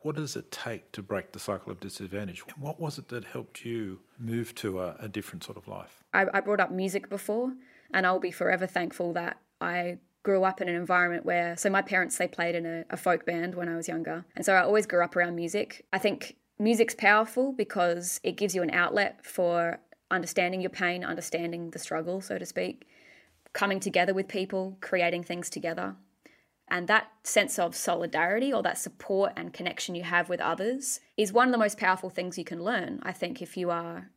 What 0.00 0.16
does 0.16 0.36
it 0.36 0.52
take 0.52 0.92
to 0.92 1.02
break 1.02 1.32
the 1.32 1.38
cycle 1.38 1.72
of 1.72 1.80
disadvantage? 1.80 2.40
What 2.58 2.78
was 2.78 2.98
it 2.98 3.08
that 3.08 3.24
helped 3.24 3.64
you 3.64 4.00
move 4.18 4.54
to 4.56 4.80
a, 4.80 4.96
a 5.00 5.08
different 5.08 5.42
sort 5.42 5.56
of 5.56 5.66
life? 5.66 6.04
I, 6.12 6.26
I 6.32 6.40
brought 6.40 6.60
up 6.60 6.70
music 6.70 7.08
before, 7.08 7.54
and 7.92 8.06
I'll 8.06 8.20
be 8.20 8.30
forever 8.30 8.66
thankful 8.66 9.12
that 9.14 9.38
I 9.60 9.98
grew 10.22 10.44
up 10.44 10.60
in 10.60 10.68
an 10.68 10.74
environment 10.74 11.24
where 11.24 11.56
so 11.56 11.70
my 11.70 11.82
parents 11.82 12.18
they 12.18 12.26
played 12.26 12.54
in 12.54 12.66
a, 12.66 12.84
a, 12.90 12.96
folk 12.96 13.24
band 13.24 13.54
when 13.54 13.68
I 13.68 13.76
was 13.76 13.86
younger 13.86 14.24
and 14.34 14.44
so 14.44 14.54
I 14.54 14.62
always 14.62 14.84
grew 14.84 15.04
up 15.04 15.14
around 15.14 15.36
music. 15.36 15.86
I 15.92 15.98
think 15.98 16.34
music's 16.58 16.96
powerful 16.96 17.52
because 17.52 18.18
it 18.24 18.32
gives 18.32 18.52
you 18.52 18.62
an 18.62 18.70
outlet 18.70 19.24
for 19.24 19.78
understanding 20.10 20.60
your 20.60 20.70
pain, 20.70 21.04
understanding 21.04 21.70
the 21.70 21.78
struggle, 21.78 22.20
so 22.20 22.38
to 22.38 22.46
speak, 22.46 22.86
coming 23.52 23.80
together 23.80 24.14
with 24.14 24.28
people, 24.28 24.76
creating 24.80 25.24
things 25.24 25.50
together. 25.50 25.96
And 26.68 26.88
that 26.88 27.08
sense 27.22 27.58
of 27.58 27.76
solidarity 27.76 28.52
or 28.52 28.62
that 28.62 28.78
support 28.78 29.32
and 29.36 29.52
connection 29.52 29.94
you 29.94 30.02
have 30.02 30.28
with 30.28 30.40
others 30.40 31.00
is 31.16 31.32
one 31.32 31.48
of 31.48 31.52
the 31.52 31.58
most 31.58 31.78
powerful 31.78 32.10
things 32.10 32.38
you 32.38 32.44
can 32.44 32.62
learn, 32.62 33.00
I 33.02 33.12
think, 33.12 33.40
if 33.40 33.56
you 33.56 33.70
are 33.70 34.10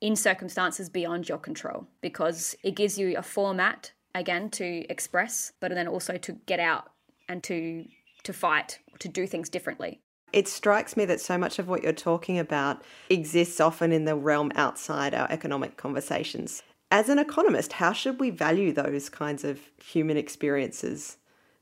in 0.00 0.16
circumstances 0.16 0.88
beyond 0.88 1.28
your 1.28 1.38
control, 1.38 1.86
because 2.00 2.56
it 2.64 2.74
gives 2.74 2.98
you 2.98 3.16
a 3.16 3.22
format, 3.22 3.92
again, 4.14 4.50
to 4.50 4.84
express, 4.90 5.52
but 5.60 5.70
then 5.70 5.88
also 5.88 6.16
to 6.18 6.32
get 6.46 6.60
out 6.60 6.90
and 7.28 7.42
to 7.44 7.84
to 8.24 8.32
fight, 8.32 8.78
to 8.98 9.08
do 9.08 9.26
things 9.26 9.50
differently. 9.50 10.00
It 10.34 10.48
strikes 10.48 10.96
me 10.96 11.04
that 11.04 11.20
so 11.20 11.38
much 11.38 11.60
of 11.60 11.68
what 11.68 11.84
you're 11.84 11.92
talking 11.92 12.40
about 12.40 12.82
exists 13.08 13.60
often 13.60 13.92
in 13.92 14.04
the 14.04 14.16
realm 14.16 14.50
outside 14.56 15.14
our 15.14 15.30
economic 15.30 15.76
conversations. 15.76 16.60
As 16.90 17.08
an 17.08 17.20
economist, 17.20 17.74
how 17.74 17.92
should 17.92 18.18
we 18.18 18.30
value 18.30 18.72
those 18.72 19.08
kinds 19.08 19.44
of 19.44 19.60
human 19.80 20.16
experiences 20.16 21.18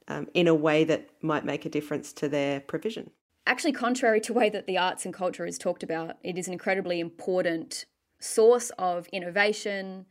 um, 0.09 0.27
in 0.33 0.49
a 0.49 0.55
way 0.55 0.85
that 0.85 1.11
might 1.21 1.45
make 1.45 1.67
a 1.67 1.69
difference 1.69 2.15
to 2.15 2.31
their 2.31 2.61
provision? 2.61 3.11
Actually, 3.47 3.73
contrary 3.73 4.23
to 4.23 4.33
the 4.33 4.39
way 4.39 4.49
that 4.49 4.67
the 4.67 4.79
arts 4.79 5.05
and 5.05 5.13
culture 5.13 5.45
is 5.45 5.59
talked 5.59 5.83
about, 5.83 6.17
it 6.23 6.39
is 6.39 6.47
an 6.47 6.55
incredibly 6.55 6.99
important 6.99 7.85
source 8.21 8.71
of 8.79 9.07
innovation, 9.09 10.07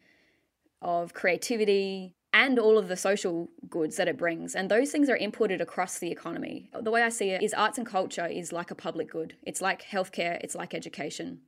of 0.84 1.16
creativity, 1.16 2.14
and 2.34 2.58
all 2.58 2.78
of 2.78 2.88
the 2.88 2.96
social 2.96 3.50
goods 3.70 3.98
that 3.98 4.08
it 4.08 4.18
brings. 4.18 4.56
And 4.56 4.70
those 4.70 4.92
things 4.92 5.10
are 5.10 5.18
imported 5.18 5.60
across 5.60 6.00
the 6.00 6.12
economy. 6.12 6.70
The 6.80 6.92
way 6.92 7.04
I 7.04 7.10
see 7.10 7.32
it 7.32 7.44
is 7.44 7.54
arts 7.54 7.78
and 7.78 7.86
culture 7.86 8.26
is 8.26 8.54
like 8.54 8.72
a 8.72 8.76
public 8.76 9.12
good. 9.12 9.36
It's 9.44 9.62
like 9.62 9.84
healthcare, 9.84 10.40
it's 10.42 10.56
like 10.56 10.74
education. 10.74 11.42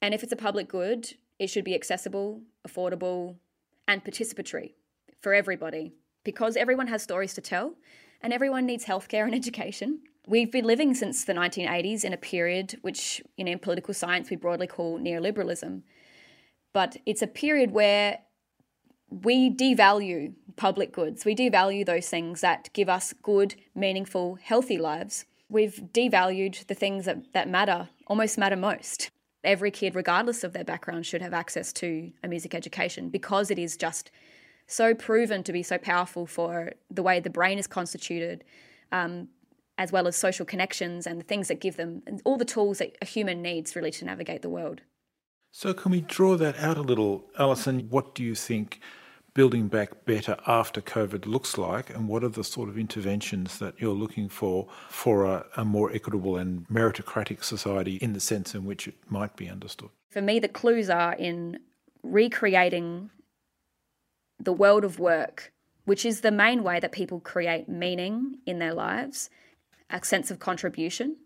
And 0.00 0.14
if 0.14 0.22
it's 0.22 0.32
a 0.32 0.36
public 0.36 0.68
good, 0.68 1.14
it 1.38 1.48
should 1.48 1.64
be 1.64 1.74
accessible, 1.74 2.42
affordable, 2.66 3.36
and 3.88 4.04
participatory 4.04 4.74
for 5.20 5.34
everybody 5.34 5.92
because 6.24 6.56
everyone 6.56 6.86
has 6.86 7.02
stories 7.02 7.34
to 7.34 7.40
tell 7.40 7.74
and 8.22 8.32
everyone 8.32 8.66
needs 8.66 8.84
healthcare 8.84 9.24
and 9.24 9.34
education. 9.42 10.00
We've 10.26 10.52
been 10.52 10.66
living 10.66 10.94
since 10.94 11.24
the 11.24 11.32
1980s 11.32 12.04
in 12.04 12.12
a 12.12 12.18
period 12.18 12.78
which, 12.82 13.22
you 13.36 13.44
know, 13.44 13.52
in 13.52 13.58
political 13.58 13.92
science 13.94 14.30
we 14.30 14.36
broadly 14.36 14.68
call 14.68 15.00
neoliberalism. 15.00 15.82
But 16.72 16.98
it's 17.04 17.22
a 17.22 17.26
period 17.26 17.72
where 17.72 18.20
we 19.10 19.50
devalue 19.50 20.34
public 20.56 20.92
goods. 20.92 21.24
We 21.24 21.34
devalue 21.34 21.84
those 21.84 22.08
things 22.08 22.40
that 22.40 22.70
give 22.72 22.88
us 22.88 23.12
good, 23.22 23.54
meaningful, 23.74 24.36
healthy 24.36 24.78
lives. 24.78 25.24
We've 25.48 25.82
devalued 25.92 26.66
the 26.66 26.74
things 26.74 27.06
that, 27.06 27.32
that 27.32 27.48
matter, 27.48 27.88
almost 28.06 28.38
matter 28.38 28.56
most. 28.56 29.10
Every 29.42 29.70
kid, 29.70 29.94
regardless 29.94 30.44
of 30.44 30.52
their 30.52 30.64
background, 30.64 31.06
should 31.06 31.22
have 31.22 31.32
access 31.32 31.72
to 31.74 32.12
a 32.22 32.28
music 32.28 32.54
education 32.54 33.08
because 33.08 33.50
it 33.50 33.58
is 33.58 33.76
just 33.76 34.10
so 34.66 34.94
proven 34.94 35.42
to 35.42 35.52
be 35.52 35.62
so 35.62 35.78
powerful 35.78 36.26
for 36.26 36.72
the 36.90 37.02
way 37.02 37.18
the 37.18 37.30
brain 37.30 37.58
is 37.58 37.66
constituted, 37.66 38.44
um, 38.92 39.28
as 39.78 39.90
well 39.90 40.06
as 40.06 40.16
social 40.16 40.46
connections 40.46 41.06
and 41.06 41.18
the 41.18 41.24
things 41.24 41.48
that 41.48 41.60
give 41.60 41.76
them 41.76 42.02
all 42.24 42.36
the 42.36 42.44
tools 42.44 42.78
that 42.78 42.96
a 43.02 43.06
human 43.06 43.42
needs 43.42 43.74
really 43.74 43.90
to 43.90 44.04
navigate 44.04 44.42
the 44.42 44.48
world. 44.48 44.82
So, 45.52 45.74
can 45.74 45.90
we 45.92 46.00
draw 46.00 46.36
that 46.36 46.58
out 46.58 46.76
a 46.76 46.82
little, 46.82 47.24
Alison? 47.38 47.88
What 47.90 48.14
do 48.14 48.22
you 48.22 48.34
think 48.34 48.80
building 49.34 49.68
back 49.68 50.04
better 50.04 50.36
after 50.46 50.80
COVID 50.80 51.26
looks 51.26 51.58
like, 51.58 51.90
and 51.90 52.08
what 52.08 52.24
are 52.24 52.28
the 52.28 52.44
sort 52.44 52.68
of 52.68 52.78
interventions 52.78 53.58
that 53.58 53.80
you're 53.80 53.94
looking 53.94 54.28
for 54.28 54.68
for 54.88 55.24
a, 55.24 55.46
a, 55.56 55.64
more 55.64 55.92
equitable 55.92 56.36
and 56.36 56.68
meritocratic 56.68 57.42
society 57.44 57.96
in 57.96 58.12
the 58.12 58.20
sense 58.20 58.54
in 58.54 58.64
which 58.64 58.88
it 58.88 58.94
might 59.08 59.36
be 59.36 59.48
understood? 59.48 59.90
For 60.10 60.22
me, 60.22 60.38
the 60.38 60.48
clues 60.48 60.90
are 60.90 61.14
in 61.14 61.58
recreating 62.02 63.10
the 64.38 64.52
world 64.52 64.84
of 64.84 64.98
work, 64.98 65.52
which 65.84 66.04
is 66.04 66.20
the 66.20 66.30
main 66.30 66.62
way 66.62 66.80
that 66.80 66.92
people 66.92 67.20
create 67.20 67.68
meaning 67.68 68.38
in 68.46 68.58
their 68.58 68.74
lives, 68.74 69.30
a 69.90 70.04
sense 70.04 70.30
of 70.30 70.38
contribution, 70.38 71.16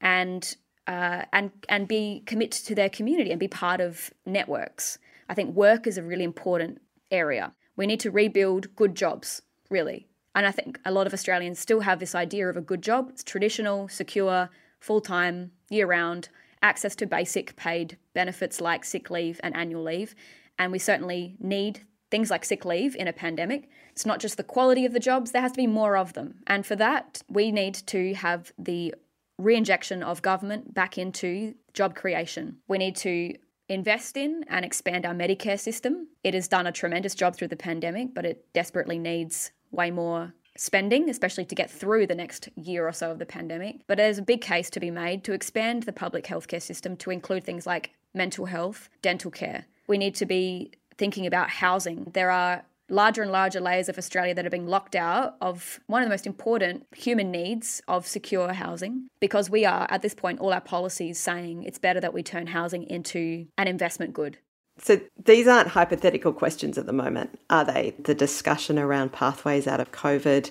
and 0.00 0.56
uh, 0.86 1.24
and 1.32 1.50
and 1.68 1.86
be 1.86 2.22
committed 2.26 2.64
to 2.66 2.74
their 2.74 2.88
community 2.88 3.30
and 3.30 3.40
be 3.40 3.48
part 3.48 3.80
of 3.80 4.10
networks. 4.26 4.98
I 5.28 5.34
think 5.34 5.54
work 5.54 5.86
is 5.86 5.98
a 5.98 6.02
really 6.02 6.24
important 6.24 6.80
area. 7.10 7.52
We 7.76 7.86
need 7.86 8.00
to 8.00 8.10
rebuild 8.10 8.74
good 8.76 8.94
jobs, 8.94 9.42
really. 9.70 10.08
And 10.34 10.46
I 10.46 10.50
think 10.50 10.78
a 10.84 10.92
lot 10.92 11.06
of 11.06 11.12
Australians 11.12 11.58
still 11.58 11.80
have 11.80 12.00
this 12.00 12.14
idea 12.14 12.48
of 12.48 12.56
a 12.56 12.60
good 12.60 12.82
job. 12.82 13.08
It's 13.10 13.22
traditional, 13.22 13.88
secure, 13.88 14.50
full 14.80 15.00
time, 15.00 15.52
year 15.68 15.86
round, 15.86 16.28
access 16.62 16.94
to 16.96 17.06
basic 17.06 17.56
paid 17.56 17.98
benefits 18.14 18.60
like 18.60 18.84
sick 18.84 19.10
leave 19.10 19.40
and 19.42 19.56
annual 19.56 19.82
leave. 19.82 20.14
And 20.58 20.72
we 20.72 20.78
certainly 20.78 21.36
need 21.38 21.80
things 22.10 22.30
like 22.30 22.44
sick 22.44 22.64
leave 22.64 22.94
in 22.96 23.08
a 23.08 23.12
pandemic. 23.12 23.70
It's 23.90 24.06
not 24.06 24.20
just 24.20 24.36
the 24.36 24.44
quality 24.44 24.84
of 24.84 24.92
the 24.92 25.00
jobs, 25.00 25.32
there 25.32 25.42
has 25.42 25.52
to 25.52 25.56
be 25.56 25.66
more 25.66 25.96
of 25.96 26.12
them. 26.12 26.36
And 26.46 26.64
for 26.64 26.76
that, 26.76 27.22
we 27.28 27.50
need 27.50 27.74
to 27.86 28.14
have 28.14 28.52
the 28.58 28.94
reinjection 29.42 30.02
of 30.02 30.22
government 30.22 30.72
back 30.72 30.98
into 30.98 31.54
job 31.74 31.94
creation. 31.94 32.58
We 32.68 32.78
need 32.78 32.96
to 32.96 33.34
invest 33.68 34.16
in 34.16 34.44
and 34.48 34.64
expand 34.64 35.06
our 35.06 35.14
Medicare 35.14 35.58
system. 35.58 36.08
It 36.22 36.34
has 36.34 36.48
done 36.48 36.66
a 36.66 36.72
tremendous 36.72 37.14
job 37.14 37.36
through 37.36 37.48
the 37.48 37.56
pandemic, 37.56 38.14
but 38.14 38.26
it 38.26 38.52
desperately 38.52 38.98
needs 38.98 39.52
way 39.70 39.90
more 39.90 40.34
spending, 40.56 41.08
especially 41.08 41.46
to 41.46 41.54
get 41.54 41.70
through 41.70 42.06
the 42.06 42.14
next 42.14 42.48
year 42.56 42.86
or 42.86 42.92
so 42.92 43.10
of 43.10 43.18
the 43.18 43.26
pandemic. 43.26 43.80
But 43.86 43.96
there's 43.96 44.18
a 44.18 44.22
big 44.22 44.42
case 44.42 44.68
to 44.70 44.80
be 44.80 44.90
made 44.90 45.24
to 45.24 45.32
expand 45.32 45.84
the 45.84 45.92
public 45.92 46.24
healthcare 46.24 46.60
system 46.60 46.96
to 46.98 47.10
include 47.10 47.44
things 47.44 47.66
like 47.66 47.92
mental 48.14 48.46
health, 48.46 48.90
dental 49.00 49.30
care. 49.30 49.64
We 49.86 49.96
need 49.96 50.14
to 50.16 50.26
be 50.26 50.72
thinking 50.98 51.26
about 51.26 51.48
housing. 51.48 52.10
There 52.12 52.30
are 52.30 52.64
larger 52.88 53.22
and 53.22 53.32
larger 53.32 53.60
layers 53.60 53.88
of 53.88 53.98
Australia 53.98 54.34
that 54.34 54.44
are 54.44 54.50
being 54.50 54.66
locked 54.66 54.94
out 54.94 55.36
of 55.40 55.80
one 55.86 56.02
of 56.02 56.06
the 56.06 56.12
most 56.12 56.26
important 56.26 56.86
human 56.94 57.30
needs 57.30 57.80
of 57.88 58.06
secure 58.06 58.52
housing 58.52 59.08
because 59.20 59.48
we 59.48 59.64
are, 59.64 59.86
at 59.90 60.02
this 60.02 60.14
point, 60.14 60.40
all 60.40 60.52
our 60.52 60.60
policies 60.60 61.18
saying 61.18 61.62
it's 61.62 61.78
better 61.78 62.00
that 62.00 62.12
we 62.12 62.22
turn 62.22 62.48
housing 62.48 62.84
into 62.84 63.46
an 63.56 63.68
investment 63.68 64.12
good. 64.12 64.38
So 64.78 65.00
these 65.24 65.46
aren't 65.46 65.68
hypothetical 65.68 66.32
questions 66.32 66.78
at 66.78 66.86
the 66.86 66.92
moment, 66.92 67.38
are 67.50 67.64
they? 67.64 67.94
The 67.98 68.14
discussion 68.14 68.78
around 68.78 69.12
pathways 69.12 69.66
out 69.66 69.80
of 69.80 69.92
COVID 69.92 70.50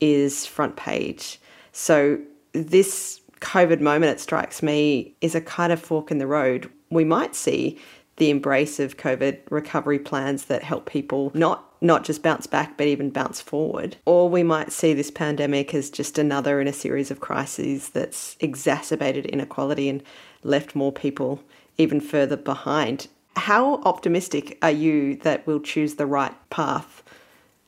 is 0.00 0.46
front 0.46 0.76
page. 0.76 1.40
So 1.72 2.18
this 2.52 3.20
COVID 3.40 3.80
moment, 3.80 4.12
it 4.12 4.20
strikes 4.20 4.62
me, 4.62 5.14
is 5.20 5.34
a 5.34 5.40
kind 5.40 5.72
of 5.72 5.80
fork 5.80 6.10
in 6.10 6.18
the 6.18 6.26
road. 6.26 6.70
We 6.90 7.04
might 7.04 7.34
see 7.34 7.78
the 8.16 8.30
embrace 8.30 8.78
of 8.78 8.96
COVID 8.96 9.40
recovery 9.50 9.98
plans 9.98 10.44
that 10.44 10.62
help 10.62 10.86
people 10.86 11.30
not 11.34 11.68
not 11.80 12.04
just 12.04 12.22
bounce 12.22 12.46
back 12.46 12.76
but 12.76 12.86
even 12.86 13.10
bounce 13.10 13.40
forward. 13.40 13.96
Or 14.06 14.28
we 14.28 14.42
might 14.42 14.70
see 14.70 14.94
this 14.94 15.10
pandemic 15.10 15.74
as 15.74 15.90
just 15.90 16.18
another 16.18 16.60
in 16.60 16.68
a 16.68 16.72
series 16.72 17.10
of 17.10 17.20
crises 17.20 17.90
that's 17.90 18.36
exacerbated 18.40 19.26
inequality 19.26 19.88
and 19.88 20.02
left 20.44 20.76
more 20.76 20.92
people 20.92 21.42
even 21.78 22.00
further 22.00 22.36
behind. 22.36 23.08
How 23.36 23.76
optimistic 23.82 24.58
are 24.62 24.70
you 24.70 25.16
that 25.16 25.46
we'll 25.46 25.60
choose 25.60 25.94
the 25.94 26.06
right 26.06 26.34
path 26.50 27.02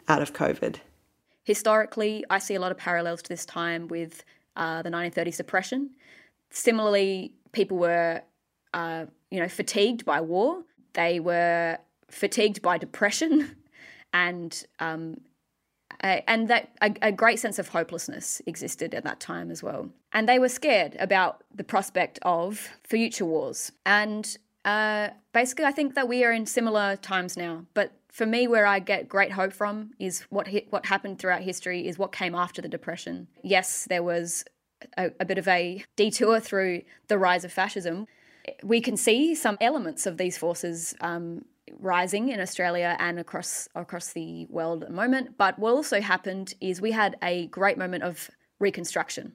out 0.09 0.23
of 0.23 0.35
COVID? 0.35 0.77
Historically, 1.45 2.25
I 2.31 2.39
see 2.39 2.55
a 2.55 2.61
lot 2.61 2.71
of 2.71 2.79
parallels 2.79 3.23
to 3.23 3.29
this 3.29 3.45
time 3.45 3.89
with 3.89 4.25
uh, 4.57 4.83
the 4.83 4.91
1930s 4.91 5.37
depression. 5.37 5.91
Similarly, 6.51 7.35
people 7.53 7.79
were, 7.79 8.23
uh, 8.75 9.07
you 9.31 9.41
know, 9.41 9.49
fatigued 9.49 10.05
by 10.05 10.21
war. 10.21 10.65
They 10.93 11.21
were 11.21 11.79
fatigued 12.11 12.61
by 12.61 12.77
depression, 12.77 13.57
and 14.13 14.67
um, 14.81 15.21
and 16.01 16.49
that 16.49 16.71
a, 16.83 16.93
a, 17.01 17.13
great 17.13 17.39
sense 17.39 17.59
of 17.59 17.69
hopelessness 17.69 18.43
existed 18.47 18.95
at 18.95 19.05
that 19.05 19.21
time 19.21 19.51
as 19.51 19.63
well. 19.63 19.89
And 20.13 20.29
they 20.29 20.39
were 20.39 20.49
scared 20.49 20.97
about 20.99 21.45
the 21.55 21.65
prospect 21.65 22.19
of 22.23 22.69
future 22.83 23.25
wars. 23.25 23.73
And 23.87 24.37
uh, 24.65 25.11
basically, 25.33 25.65
I 25.65 25.73
think 25.73 25.95
that 25.95 26.09
we 26.09 26.25
are 26.25 26.33
in 26.33 26.47
similar 26.47 26.97
times 26.97 27.37
now. 27.37 27.65
But 27.75 27.93
for 28.11 28.27
me, 28.27 28.47
where 28.47 28.67
I 28.67 28.81
get 28.81 29.09
great 29.09 29.33
hope 29.33 29.53
from 29.53 29.93
is 29.99 30.23
what 30.31 30.49
what 30.71 30.87
happened 30.87 31.19
throughout 31.19 31.43
history 31.43 31.87
is 31.87 31.99
what 31.99 32.13
came 32.13 32.35
after 32.35 32.61
the 32.61 32.69
depression. 32.69 33.29
Yes, 33.43 33.87
there 33.89 34.03
was 34.03 34.45
a, 34.97 35.11
a 35.21 35.25
bit 35.25 35.39
of 35.39 35.49
a 35.49 35.85
detour 35.97 36.41
through 36.41 36.83
the 37.09 37.19
rise 37.19 37.45
of 37.45 37.53
fascism. 37.53 38.07
We 38.63 38.81
can 38.81 38.97
see 38.97 39.35
some 39.35 39.57
elements 39.61 40.07
of 40.07 40.17
these 40.17 40.37
forces 40.37 40.95
um, 41.01 41.45
rising 41.79 42.29
in 42.29 42.41
Australia 42.41 42.97
and 42.99 43.19
across 43.19 43.69
across 43.75 44.13
the 44.13 44.47
world 44.47 44.83
at 44.83 44.89
the 44.89 44.95
moment. 44.95 45.37
But 45.39 45.59
what 45.59 45.73
also 45.73 46.01
happened 46.01 46.55
is 46.61 46.81
we 46.81 46.93
had 46.93 47.17
a 47.23 47.47
great 47.49 47.79
moment 47.79 48.03
of 48.03 48.31
reconstruction, 48.61 49.33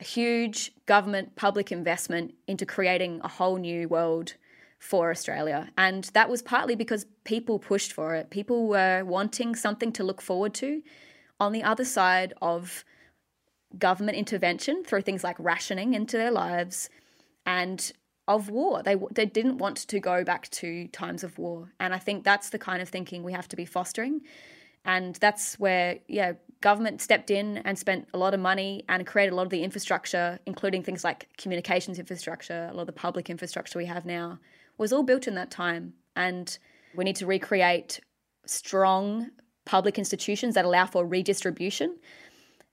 a 0.00 0.04
huge 0.04 0.72
government 0.86 1.36
public 1.36 1.70
investment 1.70 2.34
into 2.46 2.66
creating 2.66 3.20
a 3.22 3.28
whole 3.28 3.56
new 3.56 3.88
world 3.88 4.34
for 4.78 5.10
Australia. 5.10 5.70
And 5.76 6.04
that 6.14 6.28
was 6.28 6.42
partly 6.42 6.76
because 6.76 7.06
people 7.24 7.58
pushed 7.58 7.92
for 7.92 8.14
it. 8.14 8.30
People 8.30 8.68
were 8.68 9.04
wanting 9.04 9.54
something 9.54 9.92
to 9.92 10.04
look 10.04 10.20
forward 10.20 10.54
to 10.54 10.82
on 11.40 11.52
the 11.52 11.62
other 11.62 11.84
side 11.84 12.34
of 12.40 12.84
government 13.78 14.16
intervention 14.16 14.84
through 14.84 15.02
things 15.02 15.24
like 15.24 15.36
rationing 15.38 15.94
into 15.94 16.16
their 16.16 16.30
lives 16.30 16.88
and 17.44 17.92
of 18.28 18.50
war. 18.50 18.82
They 18.82 18.96
they 19.12 19.26
didn't 19.26 19.58
want 19.58 19.76
to 19.88 20.00
go 20.00 20.24
back 20.24 20.48
to 20.50 20.88
times 20.88 21.22
of 21.24 21.38
war, 21.38 21.72
and 21.78 21.94
I 21.94 21.98
think 21.98 22.24
that's 22.24 22.50
the 22.50 22.58
kind 22.58 22.82
of 22.82 22.88
thinking 22.88 23.22
we 23.22 23.32
have 23.32 23.48
to 23.48 23.56
be 23.56 23.64
fostering, 23.64 24.22
and 24.84 25.14
that's 25.16 25.58
where 25.58 25.98
yeah 26.08 26.32
government 26.60 27.02
stepped 27.02 27.30
in 27.30 27.58
and 27.58 27.78
spent 27.78 28.08
a 28.14 28.18
lot 28.18 28.34
of 28.34 28.40
money 28.40 28.84
and 28.88 29.06
created 29.06 29.32
a 29.32 29.36
lot 29.36 29.44
of 29.44 29.50
the 29.50 29.62
infrastructure, 29.62 30.38
including 30.46 30.82
things 30.82 31.04
like 31.04 31.28
communications 31.36 31.98
infrastructure, 31.98 32.68
a 32.70 32.74
lot 32.74 32.82
of 32.82 32.86
the 32.86 32.92
public 32.92 33.28
infrastructure 33.28 33.78
we 33.78 33.86
have 33.86 34.06
now 34.06 34.38
was 34.78 34.92
all 34.92 35.02
built 35.02 35.26
in 35.26 35.34
that 35.34 35.50
time, 35.50 35.94
and 36.16 36.58
we 36.94 37.04
need 37.04 37.16
to 37.16 37.26
recreate 37.26 38.00
strong 38.46 39.30
public 39.64 39.98
institutions 39.98 40.54
that 40.54 40.64
allow 40.64 40.86
for 40.86 41.04
redistribution. 41.04 41.96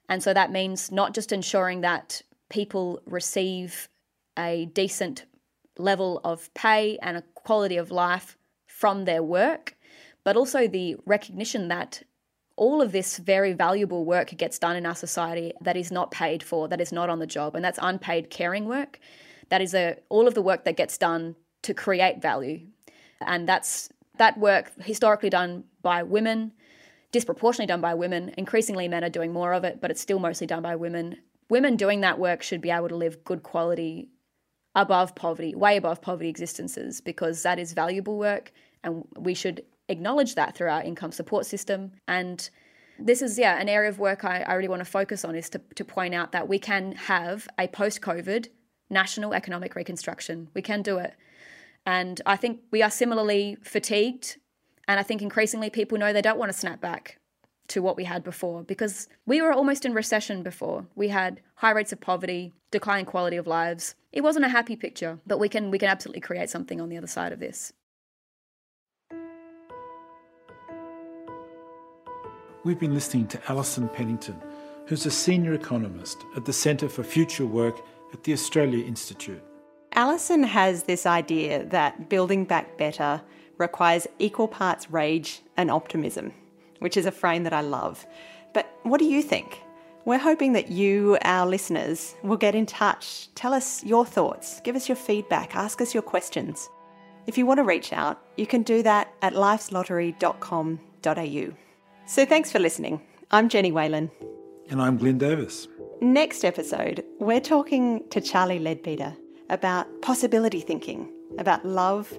And 0.09 0.21
so 0.21 0.33
that 0.33 0.51
means 0.51 0.91
not 0.91 1.13
just 1.13 1.31
ensuring 1.31 1.81
that 1.81 2.21
people 2.49 3.01
receive 3.05 3.89
a 4.37 4.65
decent 4.73 5.25
level 5.77 6.21
of 6.23 6.53
pay 6.53 6.97
and 7.01 7.17
a 7.17 7.23
quality 7.33 7.77
of 7.77 7.91
life 7.91 8.37
from 8.67 9.05
their 9.05 9.23
work, 9.23 9.75
but 10.23 10.35
also 10.35 10.67
the 10.67 10.95
recognition 11.05 11.67
that 11.67 12.03
all 12.55 12.81
of 12.81 12.91
this 12.91 13.17
very 13.17 13.53
valuable 13.53 14.05
work 14.05 14.29
gets 14.37 14.59
done 14.59 14.75
in 14.75 14.85
our 14.85 14.95
society 14.95 15.51
that 15.61 15.75
is 15.75 15.91
not 15.91 16.11
paid 16.11 16.43
for, 16.43 16.67
that 16.67 16.79
is 16.79 16.91
not 16.91 17.09
on 17.09 17.19
the 17.19 17.27
job, 17.27 17.55
and 17.55 17.65
that's 17.65 17.79
unpaid 17.81 18.29
caring 18.29 18.65
work. 18.65 18.99
That 19.49 19.61
is 19.61 19.73
a, 19.73 19.97
all 20.09 20.27
of 20.27 20.35
the 20.35 20.41
work 20.41 20.65
that 20.65 20.77
gets 20.77 20.97
done 20.97 21.35
to 21.63 21.73
create 21.73 22.21
value. 22.21 22.61
And 23.21 23.47
that's 23.47 23.89
that 24.17 24.37
work 24.37 24.71
historically 24.81 25.29
done 25.29 25.63
by 25.81 26.03
women, 26.03 26.51
disproportionately 27.11 27.67
done 27.67 27.81
by 27.81 27.95
women. 27.95 28.33
Increasingly, 28.37 28.87
men 28.87 29.03
are 29.03 29.09
doing 29.09 29.33
more 29.33 29.53
of 29.53 29.63
it, 29.63 29.81
but 29.81 29.89
it's 29.89 30.01
still 30.01 30.19
mostly 30.19 30.45
done 30.45 30.61
by 30.61 30.75
women. 30.75 31.17
Women 31.49 31.75
doing 31.75 32.01
that 32.01 32.19
work 32.19 32.43
should 32.43 32.61
be 32.61 32.69
able 32.69 32.89
to 32.89 32.95
live 32.95 33.23
good 33.23 33.41
quality 33.43 34.09
above 34.75 35.15
poverty, 35.15 35.53
way 35.55 35.77
above 35.77 36.01
poverty 36.01 36.29
existences, 36.29 37.01
because 37.01 37.43
that 37.43 37.59
is 37.59 37.73
valuable 37.73 38.17
work 38.17 38.51
and 38.83 39.05
we 39.17 39.33
should 39.33 39.63
acknowledge 39.89 40.35
that 40.35 40.55
through 40.55 40.69
our 40.69 40.83
income 40.83 41.11
support 41.11 41.45
system. 41.45 41.91
And 42.07 42.49
this 42.99 43.21
is, 43.21 43.37
yeah, 43.37 43.59
an 43.59 43.69
area 43.69 43.89
of 43.89 43.99
work 43.99 44.23
I, 44.23 44.41
I 44.41 44.53
really 44.53 44.67
want 44.67 44.81
to 44.81 44.85
focus 44.85 45.25
on 45.25 45.35
is 45.35 45.49
to, 45.51 45.61
to 45.75 45.85
point 45.85 46.13
out 46.13 46.31
that 46.31 46.47
we 46.47 46.59
can 46.59 46.93
have 46.93 47.47
a 47.57 47.67
post 47.67 48.01
COVID 48.01 48.47
national 48.89 49.33
economic 49.33 49.75
reconstruction. 49.75 50.49
We 50.53 50.61
can 50.61 50.81
do 50.81 50.97
it. 50.97 51.15
And 51.85 52.21
I 52.25 52.35
think 52.35 52.61
we 52.71 52.81
are 52.81 52.91
similarly 52.91 53.57
fatigued. 53.61 54.37
And 54.87 54.99
I 54.99 55.03
think 55.03 55.21
increasingly 55.21 55.69
people 55.69 55.97
know 55.97 56.13
they 56.13 56.21
don't 56.21 56.37
want 56.37 56.51
to 56.51 56.57
snap 56.57 56.81
back 56.81 57.19
to 57.69 57.81
what 57.81 57.95
we 57.95 58.03
had 58.03 58.23
before 58.23 58.63
because 58.63 59.07
we 59.25 59.41
were 59.41 59.53
almost 59.53 59.85
in 59.85 59.93
recession 59.93 60.43
before. 60.43 60.85
We 60.95 61.09
had 61.09 61.41
high 61.55 61.71
rates 61.71 61.93
of 61.93 62.01
poverty, 62.01 62.53
declining 62.71 63.05
quality 63.05 63.37
of 63.37 63.47
lives. 63.47 63.95
It 64.11 64.21
wasn't 64.21 64.45
a 64.45 64.49
happy 64.49 64.75
picture, 64.75 65.19
but 65.25 65.39
we 65.39 65.49
can 65.49 65.71
we 65.71 65.79
can 65.79 65.89
absolutely 65.89 66.21
create 66.21 66.49
something 66.49 66.81
on 66.81 66.89
the 66.89 66.97
other 66.97 67.07
side 67.07 67.31
of 67.31 67.39
this. 67.39 67.73
We've 72.63 72.79
been 72.79 72.93
listening 72.93 73.27
to 73.27 73.41
Alison 73.49 73.89
Pennington, 73.89 74.41
who's 74.87 75.05
a 75.05 75.11
senior 75.11 75.53
economist 75.53 76.17
at 76.37 76.45
the 76.45 76.53
Centre 76.53 76.87
for 76.87 77.03
Future 77.03 77.45
Work 77.45 77.81
at 78.13 78.23
the 78.23 78.31
Australia 78.31 78.85
Institute. 78.85 79.43
Alison 79.93 80.43
has 80.43 80.83
this 80.83 81.05
idea 81.05 81.65
that 81.65 82.09
building 82.09 82.45
back 82.45 82.77
better 82.77 83.21
requires 83.57 84.07
equal 84.17 84.47
parts 84.47 84.89
rage 84.89 85.41
and 85.57 85.69
optimism 85.69 86.33
which 86.83 86.97
is 86.97 87.05
a 87.05 87.11
frame 87.11 87.43
that 87.43 87.53
I 87.53 87.61
love. 87.61 88.05
But 88.53 88.69
what 88.83 88.99
do 88.99 89.05
you 89.05 89.21
think? 89.21 89.61
We're 90.03 90.17
hoping 90.17 90.51
that 90.51 90.69
you, 90.69 91.17
our 91.21 91.47
listeners, 91.47 92.13
will 92.23 92.35
get 92.35 92.55
in 92.55 92.65
touch. 92.65 93.33
Tell 93.35 93.53
us 93.53 93.81
your 93.85 94.05
thoughts, 94.05 94.59
give 94.65 94.75
us 94.75 94.89
your 94.89 94.97
feedback, 94.97 95.55
ask 95.55 95.79
us 95.79 95.93
your 95.93 96.03
questions. 96.03 96.69
If 97.25 97.37
you 97.37 97.45
want 97.45 97.59
to 97.59 97.63
reach 97.63 97.93
out, 97.93 98.21
you 98.35 98.45
can 98.45 98.63
do 98.63 98.83
that 98.83 99.13
at 99.21 99.31
lifeslottery.com.au. 99.31 101.53
So 102.05 102.25
thanks 102.25 102.51
for 102.51 102.59
listening. 102.59 102.99
I'm 103.31 103.47
Jenny 103.47 103.71
Whalen. 103.71 104.11
And 104.69 104.81
I'm 104.81 104.97
Glyn 104.97 105.17
Davis. 105.17 105.69
Next 106.01 106.43
episode, 106.43 107.05
we're 107.17 107.39
talking 107.39 108.03
to 108.09 108.19
Charlie 108.19 108.59
Leadbeater 108.59 109.15
about 109.49 109.87
possibility 110.01 110.59
thinking, 110.59 111.09
about 111.37 111.65
love, 111.65 112.11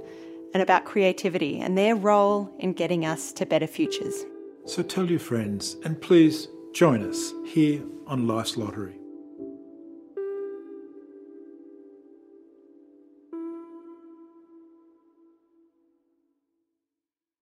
and 0.55 0.63
about 0.63 0.87
creativity 0.87 1.61
and 1.61 1.77
their 1.77 1.95
role 1.95 2.51
in 2.61 2.73
getting 2.73 3.05
us 3.05 3.31
to 3.35 3.45
better 3.45 3.67
futures. 3.67 4.25
So 4.67 4.83
tell 4.83 5.11
your 5.11 5.21
friends 5.21 5.77
and 5.85 6.01
please 6.01 6.49
join 6.73 7.07
us 7.07 7.35
here 7.45 7.83
on 8.07 8.27
Life's 8.27 8.57
Lottery. 8.57 9.04